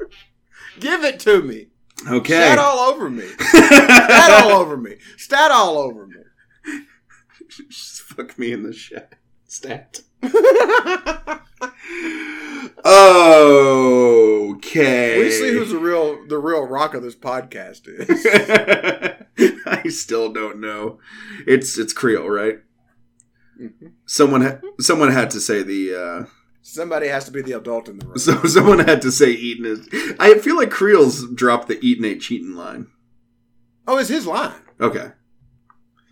[0.78, 1.68] Give it to me.
[2.09, 2.35] Okay.
[2.35, 3.26] Stat all over me.
[3.39, 4.97] Stat all over me.
[5.16, 6.16] Stat all over me.
[7.68, 9.14] Just fuck me in the shat.
[9.47, 10.01] Stat.
[13.83, 15.18] okay.
[15.18, 18.26] We see who's the real the real rock of this podcast is.
[19.66, 20.99] I still don't know.
[21.47, 22.61] It's it's Creole, right?
[23.61, 23.86] Mm-hmm.
[24.06, 26.26] Someone ha- someone had to say the uh
[26.62, 28.18] Somebody has to be the adult in the room.
[28.18, 29.88] so someone had to say eating is
[30.18, 32.86] I feel like Creel's dropped the eating ain't cheating line.
[33.86, 34.61] Oh, it's his line.
[34.80, 35.12] Okay.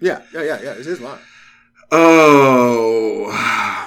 [0.00, 0.72] Yeah, yeah, yeah, yeah.
[0.72, 1.18] It's his line.
[1.90, 3.30] Oh,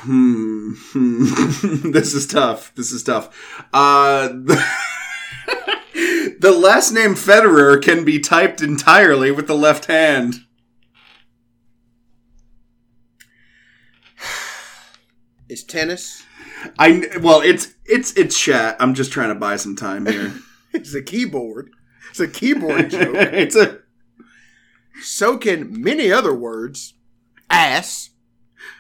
[0.03, 1.91] hmm, hmm.
[1.91, 2.74] this is tough.
[2.76, 3.30] This is tough.
[3.72, 4.64] Uh, the,
[6.39, 10.45] the last name Federer can be typed entirely with the left hand.
[15.52, 16.24] It's tennis.
[16.80, 18.78] I well, it's it's it's chat.
[18.80, 20.34] I'm just trying to buy some time here.
[20.74, 21.70] It's a keyboard.
[22.12, 23.14] It's a keyboard joke.
[23.14, 23.80] it's a
[25.02, 26.93] So can many other words.
[27.49, 28.12] Ass,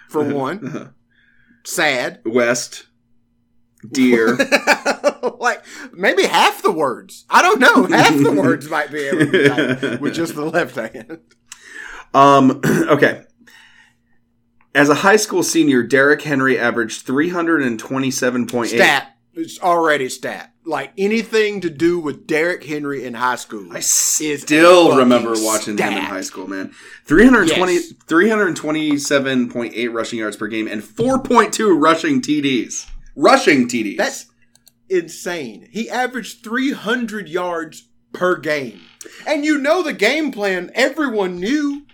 [0.07, 0.93] for one.
[1.65, 2.21] Sad.
[2.25, 2.85] West
[3.85, 4.37] deer.
[5.39, 7.25] like maybe half the words.
[7.29, 7.87] I don't know.
[7.87, 11.19] Half the words might be able to be with just the left hand.
[12.13, 13.25] Um, okay.
[14.73, 18.67] As a high school senior, Derrick Henry averaged 327.8.
[18.67, 19.15] Stat.
[19.33, 20.53] It's already stat.
[20.63, 23.67] Like anything to do with Derrick Henry in high school.
[23.75, 26.71] I still remember watching him in high school, man.
[27.05, 27.93] 320, Yes.
[28.05, 32.85] 327.8 rushing yards per game and 4.2 rushing TDs.
[33.15, 33.97] Rushing TDs.
[33.97, 34.27] That's
[34.89, 35.67] insane.
[35.71, 38.81] He averaged 300 yards per game.
[39.25, 41.85] And you know the game plan everyone knew.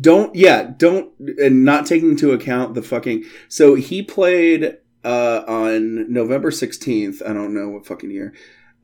[0.00, 6.12] Don't yeah don't and not taking into account the fucking so he played uh on
[6.12, 8.34] november 16th i don't know what fucking year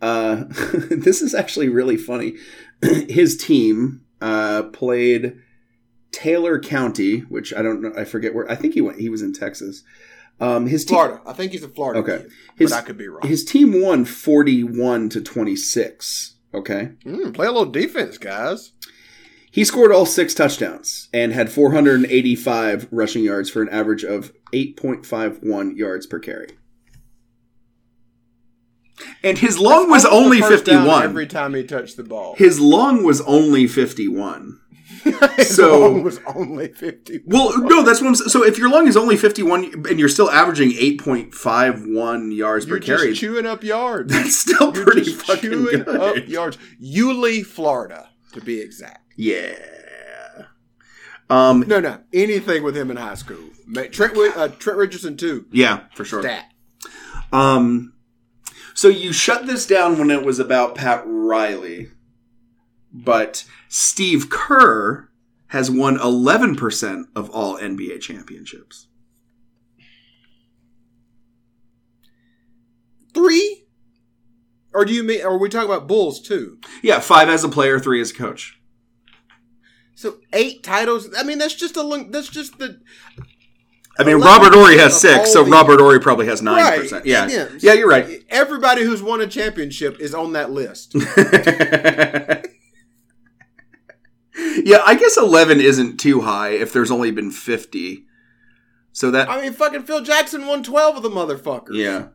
[0.00, 0.44] uh
[0.90, 2.34] this is actually really funny
[3.08, 5.36] his team uh played
[6.12, 9.22] taylor county which i don't know i forget where i think he went he was
[9.22, 9.82] in texas
[10.40, 11.20] um his team Florida.
[11.26, 12.22] I think he's in Florida Okay.
[12.24, 12.32] kid.
[12.58, 13.26] His- but I could be wrong.
[13.26, 18.72] his team won 41 to 26 okay Mm, play a little defense, guys.
[19.56, 25.74] He scored all six touchdowns and had 485 rushing yards for an average of 8.51
[25.78, 26.58] yards per carry.
[29.24, 31.04] And his long was only 51.
[31.04, 32.34] every time he touched the ball.
[32.36, 34.60] His long was only 51.
[35.38, 37.20] His so- long was only fifty.
[37.24, 38.14] Well, no, that's what I'm.
[38.14, 42.84] So if your long is only 51 and you're still averaging 8.51 yards You're per
[42.84, 44.12] carry, chewing up yards.
[44.12, 45.88] that's still You're pretty just fucking chewing good.
[45.88, 46.58] up yards.
[46.78, 49.05] Yulee, Florida, to be exact.
[49.16, 49.54] Yeah.
[51.28, 53.38] Um, No, no, anything with him in high school.
[53.90, 55.46] Trent, uh, Trent Richardson too.
[55.50, 56.22] yeah, for sure.
[56.22, 56.52] Stat.
[57.32, 57.94] Um,
[58.74, 61.90] so you shut this down when it was about Pat Riley,
[62.92, 65.08] but Steve Kerr
[65.48, 68.86] has won 11% of all NBA championships.
[73.14, 73.64] Three?
[74.74, 75.22] Or do you mean?
[75.22, 76.58] Or are we talking about Bulls too?
[76.82, 78.60] Yeah, five as a player, three as a coach.
[79.96, 81.08] So eight titles.
[81.18, 82.06] I mean, that's just a.
[82.10, 82.80] That's just the.
[83.98, 86.54] I mean, Robert Horry has six, so Robert Horry probably has 9%.
[86.54, 87.06] Right.
[87.06, 87.26] Yeah.
[87.28, 87.48] Yeah.
[87.60, 88.22] yeah, you're right.
[88.28, 90.94] Everybody who's won a championship is on that list.
[94.64, 98.04] yeah, I guess 11 isn't too high if there's only been 50.
[98.92, 101.74] So that, I mean, fucking Phil Jackson won twelve of the motherfuckers.
[101.76, 102.08] yeah.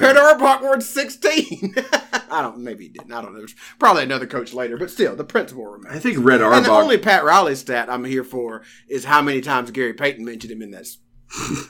[0.00, 1.74] Red Auerbach won sixteen.
[2.30, 2.58] I don't.
[2.58, 3.12] Maybe he didn't.
[3.12, 3.38] I don't know.
[3.38, 6.98] There's probably another coach later, but still, the principle I think Red And the only
[6.98, 10.70] Pat Riley stat I'm here for is how many times Gary Payton mentioned him in
[10.70, 10.98] this.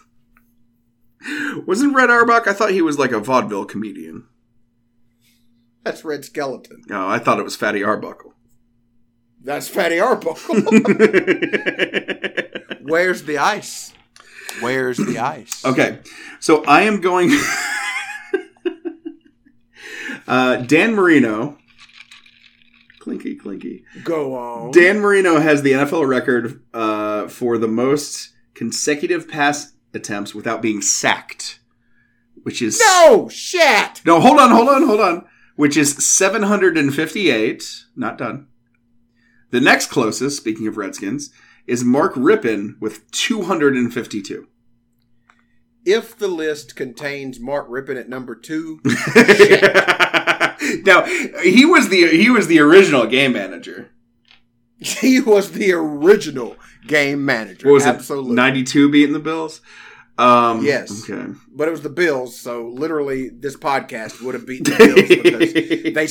[1.66, 2.46] Wasn't Red Auerbach?
[2.46, 4.26] I thought he was like a vaudeville comedian.
[5.84, 6.82] That's Red Skelton.
[6.88, 8.34] No, I thought it was Fatty Arbuckle.
[9.42, 10.56] That's Fatty Arbuckle.
[12.82, 13.94] Where's the ice?
[14.60, 15.64] Where's the ice?
[15.64, 16.00] okay,
[16.40, 17.30] so I am going.
[20.28, 21.58] uh, Dan Marino.
[22.98, 23.84] Clinky, clinky.
[24.04, 24.70] Go on.
[24.70, 30.82] Dan Marino has the NFL record uh, for the most consecutive pass attempts without being
[30.82, 31.60] sacked,
[32.42, 34.02] which is no shit.
[34.04, 35.24] No, hold on, hold on, hold on.
[35.56, 37.84] Which is 758.
[37.96, 38.46] Not done.
[39.50, 41.30] The next closest, speaking of Redskins,
[41.68, 44.48] is Mark Rypien with 252.
[45.84, 48.80] If the list contains Mark Rypien at number two,
[50.84, 51.04] now
[51.42, 53.90] he was the he was the original game manager.
[54.78, 56.56] he was the original
[56.86, 57.68] game manager.
[57.68, 58.32] What was Absolutely.
[58.32, 58.34] it?
[58.34, 59.60] 92 beating the Bills.
[60.18, 61.08] Um, Yes.
[61.08, 61.32] Okay.
[61.52, 65.52] but it was the Bills, so literally this podcast would have beaten the Bills because
[65.94, 66.06] they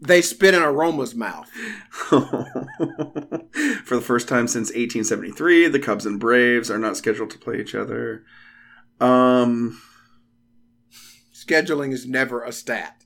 [0.00, 1.48] they spit in Aroma's mouth.
[2.08, 7.60] For the first time since 1873, the Cubs and Braves are not scheduled to play
[7.60, 8.24] each other.
[9.00, 9.80] Um,
[11.32, 13.02] Scheduling is never a stat.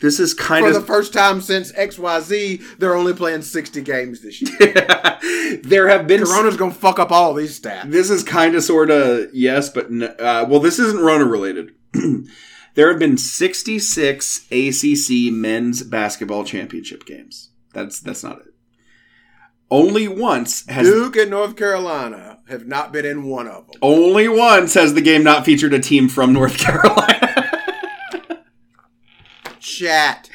[0.00, 3.80] this is kind For of For the first time since XYZ, they're only playing 60
[3.82, 4.72] games this year.
[5.62, 7.90] there have been Corona's gonna fuck up all these stats.
[7.90, 11.72] this is kind of sort of yes but no, uh, well this isn't rona related
[12.78, 17.50] there have been 66 acc men's basketball championship games.
[17.74, 18.54] That's that's not it.
[19.68, 23.74] Only once has Duke and North Carolina have not been in one of them.
[23.82, 27.17] only once has the game not featured a team from north carolina
[29.68, 30.28] Chat.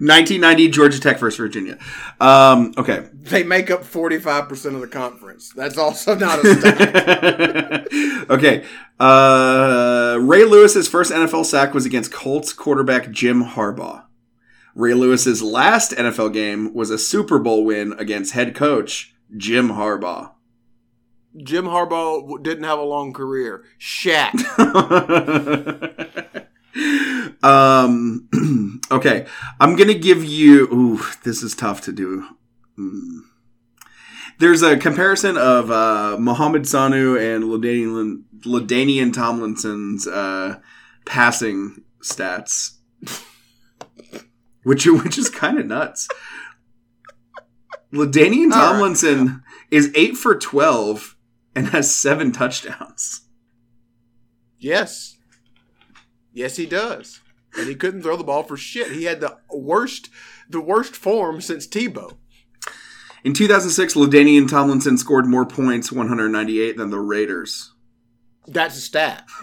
[0.00, 1.78] 1990 georgia tech versus virginia
[2.20, 5.52] um, okay They make up 45% of the conference.
[5.54, 7.86] That's also not a stat.
[8.30, 8.64] okay.
[8.98, 14.04] Uh, Ray Lewis's first NFL sack was against Colts quarterback Jim Harbaugh.
[14.74, 20.32] Ray Lewis's last NFL game was a Super Bowl win against head coach Jim Harbaugh.
[21.36, 23.64] Jim Harbaugh didn't have a long career.
[23.76, 24.34] Shat.
[27.42, 29.26] um, okay,
[29.60, 30.64] I'm gonna give you.
[30.72, 32.26] Ooh, this is tough to do.
[32.76, 33.20] Hmm.
[34.38, 40.60] There's a comparison of uh, Mohamed Sanu and LaDainian, LaDainian Tomlinson's uh,
[41.06, 42.76] passing stats,
[44.62, 46.08] which which is kind of nuts.
[47.92, 48.72] LaDainian All right.
[48.72, 51.16] Tomlinson is eight for twelve
[51.54, 53.22] and has seven touchdowns.
[54.58, 55.17] Yes.
[56.38, 57.20] Yes, he does.
[57.58, 58.92] And he couldn't throw the ball for shit.
[58.92, 60.08] He had the worst,
[60.48, 62.16] the worst form since Tebow.
[63.24, 67.72] In 2006, LaDainian Tomlinson scored more points, 198, than the Raiders.
[68.46, 69.26] That's a stat.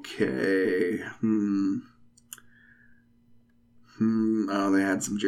[0.00, 1.00] okay.
[1.20, 1.80] Hmm.
[3.98, 4.48] Hmm.
[4.50, 5.18] Oh, they had some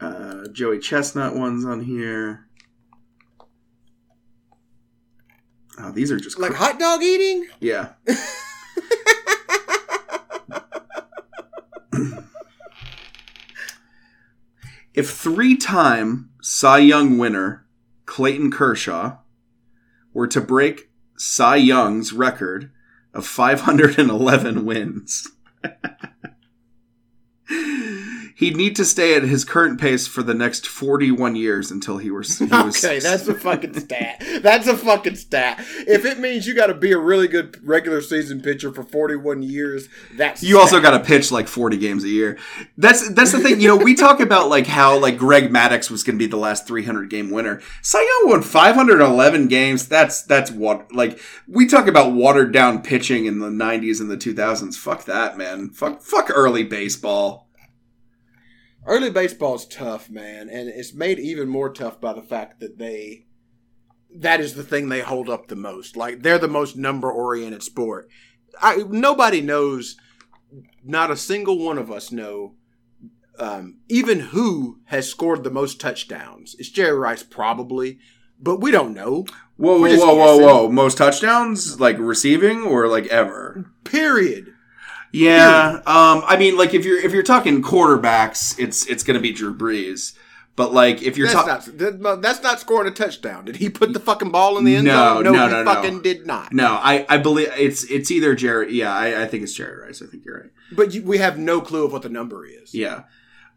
[0.00, 2.47] uh, Joey Chestnut ones on here.
[5.80, 7.46] Oh, these are just Like cr- hot dog eating?
[7.60, 7.90] yeah.
[14.94, 17.66] if three time Cy Young winner
[18.06, 19.18] Clayton Kershaw
[20.12, 22.70] were to break Cy Young's record
[23.14, 25.28] of 511 wins,
[28.38, 32.10] he'd need to stay at his current pace for the next 41 years until he
[32.10, 32.38] was.
[32.38, 34.22] He was Okay, that's a fucking stat.
[34.42, 35.58] That's a fucking stat.
[35.86, 39.42] If it means you got to be a really good regular season pitcher for 41
[39.42, 42.38] years, that's You also got to pitch like 40 games a year.
[42.76, 43.60] That's that's the thing.
[43.60, 46.36] You know, we talk about like how like Greg Maddux was going to be the
[46.36, 47.60] last 300 game winner.
[47.82, 49.88] Cy Young won 511 games.
[49.88, 54.16] That's that's what like we talk about watered down pitching in the 90s and the
[54.16, 54.76] 2000s.
[54.76, 55.70] Fuck that, man.
[55.70, 57.47] Fuck fuck early baseball.
[58.86, 63.26] Early baseball's tough, man, and it's made even more tough by the fact that they
[64.14, 65.96] that is the thing they hold up the most.
[65.96, 68.08] Like they're the most number oriented sport.
[68.60, 69.96] I nobody knows
[70.82, 72.54] not a single one of us know
[73.38, 76.56] um, even who has scored the most touchdowns.
[76.58, 77.98] It's Jerry Rice probably,
[78.40, 79.26] but we don't know.
[79.56, 80.46] Whoa, We're whoa, whoa, whoa, guessing.
[80.46, 80.68] whoa!
[80.70, 83.70] Most touchdowns, like receiving or like ever?
[83.84, 84.54] Period.
[85.12, 85.80] Yeah.
[85.86, 86.22] Um.
[86.26, 89.54] I mean, like if you're if you're talking quarterbacks, it's it's going to be Drew
[89.54, 90.14] Brees.
[90.56, 93.44] But like if you're That's talking, not that- that's not scoring a touchdown.
[93.44, 95.24] Did he put the fucking ball in the end No, zone?
[95.24, 95.64] no, he no, no.
[95.72, 96.52] fucking did not.
[96.52, 98.74] no, I I believe it's it's either Jerry.
[98.74, 100.02] Yeah, I, I think it's Jerry Rice.
[100.02, 100.50] I think you're right.
[100.72, 102.74] But you, we have no clue of what the number is.
[102.74, 103.04] Yeah.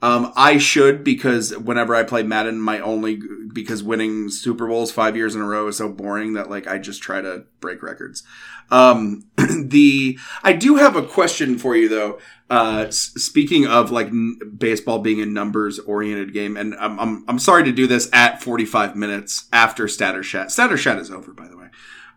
[0.04, 3.22] Um, I should because whenever I play Madden, my only
[3.54, 6.80] because winning Super Bowls five years in a row is so boring that like I
[6.80, 8.24] just try to break records.
[8.72, 12.20] Um, the I do have a question for you though.
[12.50, 17.26] Uh, s- speaking of like n- baseball being a numbers oriented game, and I'm, I'm
[17.28, 20.48] I'm sorry to do this at 45 minutes after Statter Shat.
[20.50, 21.68] Is over, by the way.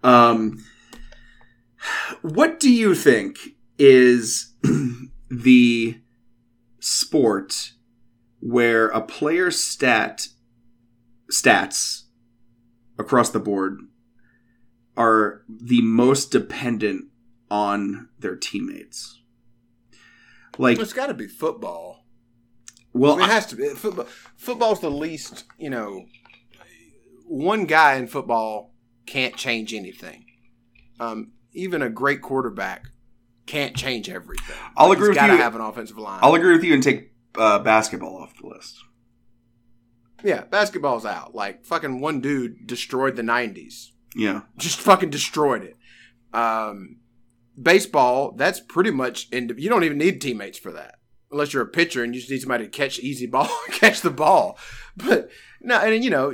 [0.03, 0.65] Um,
[2.23, 4.53] what do you think is
[5.31, 6.01] the
[6.81, 7.73] sport
[8.45, 10.29] where a player's stat
[11.33, 12.03] stats
[12.99, 13.81] across the board
[14.99, 17.07] are the most dependent
[17.51, 19.19] on their teammates.
[20.59, 22.05] Like, It's got to be football.
[22.93, 23.69] well, I mean, it has to be.
[23.71, 26.05] Football, football's the least, you know,
[27.27, 28.75] one guy in football
[29.07, 30.27] can't change anything.
[31.01, 32.89] Um, even a great quarterback
[33.47, 34.57] can't change everything.
[34.77, 35.23] I'll agree with you.
[35.23, 36.21] have an offensive line.
[36.23, 38.77] I'll agree with you and take uh, basketball off the list.
[40.23, 41.35] yeah, basketball's out.
[41.35, 43.89] Like, fucking one dude destroyed the 90s.
[44.17, 45.77] Yeah, just fucking destroyed it.
[46.33, 46.97] Um,
[47.61, 49.53] baseball, that's pretty much in.
[49.59, 50.97] You don't even need teammates for that,
[51.33, 54.11] unless you're a pitcher and you just need somebody to catch easy ball, catch the
[54.11, 54.57] ball.
[54.97, 55.31] But
[55.61, 56.33] no, and you know,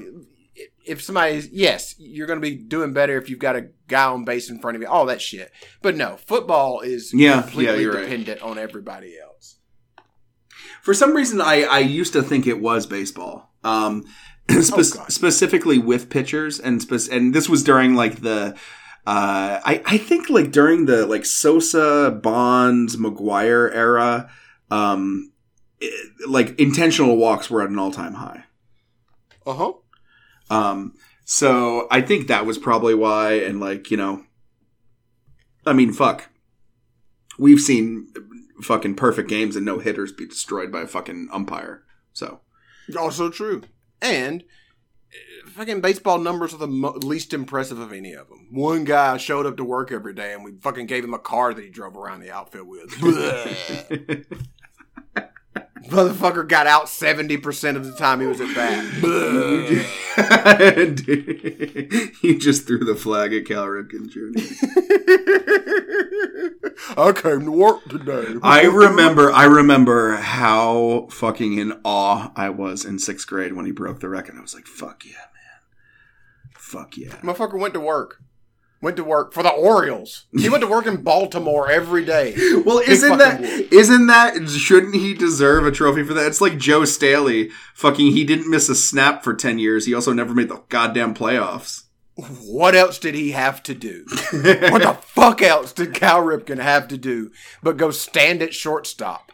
[0.85, 4.25] if somebody's yes, you're going to be doing better if you've got a guy on
[4.25, 5.51] base in front of you, all that shit.
[5.81, 8.03] But no, football is Yeah, yeah, completely right.
[8.03, 9.30] dependent on everybody else.
[10.91, 13.49] For some reason, I I used to think it was baseball.
[13.63, 14.03] Um,
[14.51, 18.57] spe- Oh, specifically with pitchers and spec- and this was during like the.
[19.07, 24.33] Uh, I, I think like during the like Sosa, Bonds, McGwire era,
[24.73, 25.31] um,
[25.79, 28.47] it- like intentional walks were at an all time high.
[29.47, 29.73] Uh huh.
[30.51, 34.25] Um, so I think that was probably why, and like you know,
[35.65, 36.31] I mean, fuck,
[37.39, 38.13] we've seen
[38.63, 41.83] fucking perfect games and no hitters be destroyed by a fucking umpire.
[42.13, 42.41] So
[42.99, 43.63] Also true.
[44.03, 48.49] And uh, fucking baseball numbers are the mo- least impressive of any of them.
[48.51, 51.55] One guy showed up to work every day and we fucking gave him a car
[51.55, 52.91] that he drove around the outfield with.
[55.89, 58.85] Motherfucker got out 70% of the time he was at bat.
[59.01, 59.87] Bleh.
[62.23, 64.21] you just threw the flag at Cal Ripken Jr.
[67.01, 68.35] I came to work today.
[68.43, 73.73] I remember, I remember how fucking in awe I was in sixth grade when he
[73.73, 74.37] broke the record.
[74.37, 75.61] I was like, "Fuck yeah, man!
[76.55, 78.23] Fuck yeah!" Motherfucker went to work.
[78.83, 80.25] Went to work for the Orioles.
[80.35, 82.35] He went to work in Baltimore every day.
[82.65, 86.27] Well, Big isn't that not that shouldn't he deserve a trophy for that?
[86.27, 87.51] It's like Joe Staley.
[87.75, 89.87] Fucking, he didn't miss a snap for ten years.
[89.87, 91.85] He also never made the goddamn playoffs.
[92.15, 94.05] What else did he have to do?
[94.33, 97.31] what the fuck else did Cal Ripken have to do
[97.63, 99.33] but go stand at shortstop?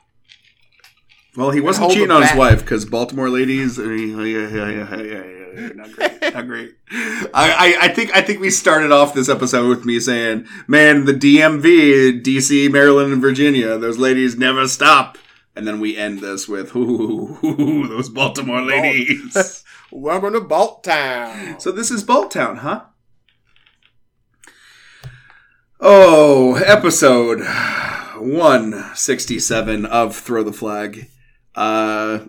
[1.36, 3.76] Well, he wasn't cheating on his wife because Baltimore ladies.
[3.76, 5.68] Yeah, yeah, yeah, yeah, yeah.
[5.74, 6.34] Not great.
[6.34, 6.74] Not great.
[6.90, 11.04] I, I, I think I think we started off this episode with me saying, "Man,
[11.04, 15.18] the DMV, DC, Maryland, and Virginia, those ladies never stop."
[15.54, 21.60] And then we end this with, "Ooh, ooh, those Baltimore ladies." Welcome to Balt Town.
[21.60, 22.84] So this is Bolttown, huh?
[25.80, 27.40] Oh, episode
[28.18, 31.08] 167 of Throw the Flag.
[31.56, 32.26] Uh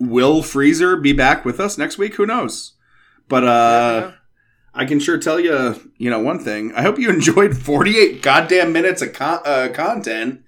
[0.00, 2.14] will Freezer be back with us next week?
[2.14, 2.72] Who knows?
[3.28, 4.12] But uh
[4.74, 6.72] I can sure tell you, you know, one thing.
[6.74, 10.42] I hope you enjoyed 48 goddamn minutes of con- uh, content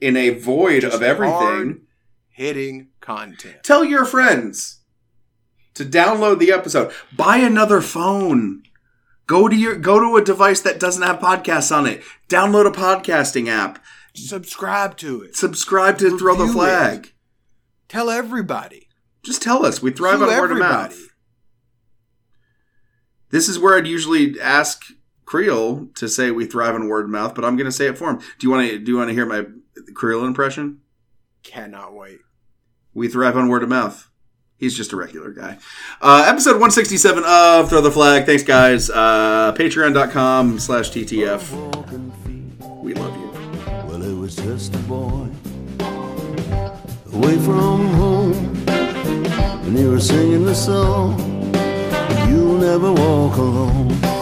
[0.00, 1.80] in a void Just of everything.
[2.28, 3.64] hitting content.
[3.64, 4.80] Tell your friends
[5.74, 6.92] to download the episode.
[7.16, 8.62] Buy another phone.
[9.26, 12.02] Go to your go to a device that doesn't have podcasts on it.
[12.28, 13.82] Download a podcasting app.
[14.14, 15.34] Subscribe to it.
[15.34, 17.13] Subscribe to Throw the Review Flag.
[17.94, 18.88] Tell everybody.
[19.22, 19.80] Just tell us.
[19.80, 21.00] We thrive on word of mouth.
[23.30, 24.86] This is where I'd usually ask
[25.24, 27.96] Creel to say we thrive on word of mouth, but I'm going to say it
[27.96, 28.18] for him.
[28.18, 28.80] Do you want to?
[28.80, 29.44] Do you want to hear my
[29.94, 30.80] Creel impression?
[31.44, 32.18] Cannot wait.
[32.94, 34.10] We thrive on word of mouth.
[34.56, 35.58] He's just a regular guy.
[36.00, 38.26] Uh, episode 167 of Throw the Flag.
[38.26, 38.90] Thanks, guys.
[38.90, 41.48] Uh, Patreon.com slash TTF.
[42.82, 43.30] We love you.
[43.86, 45.30] Well, it was just a boy
[47.14, 48.32] away from home,
[48.68, 51.18] and he was singing the song.
[52.28, 54.13] You'll never walk alone.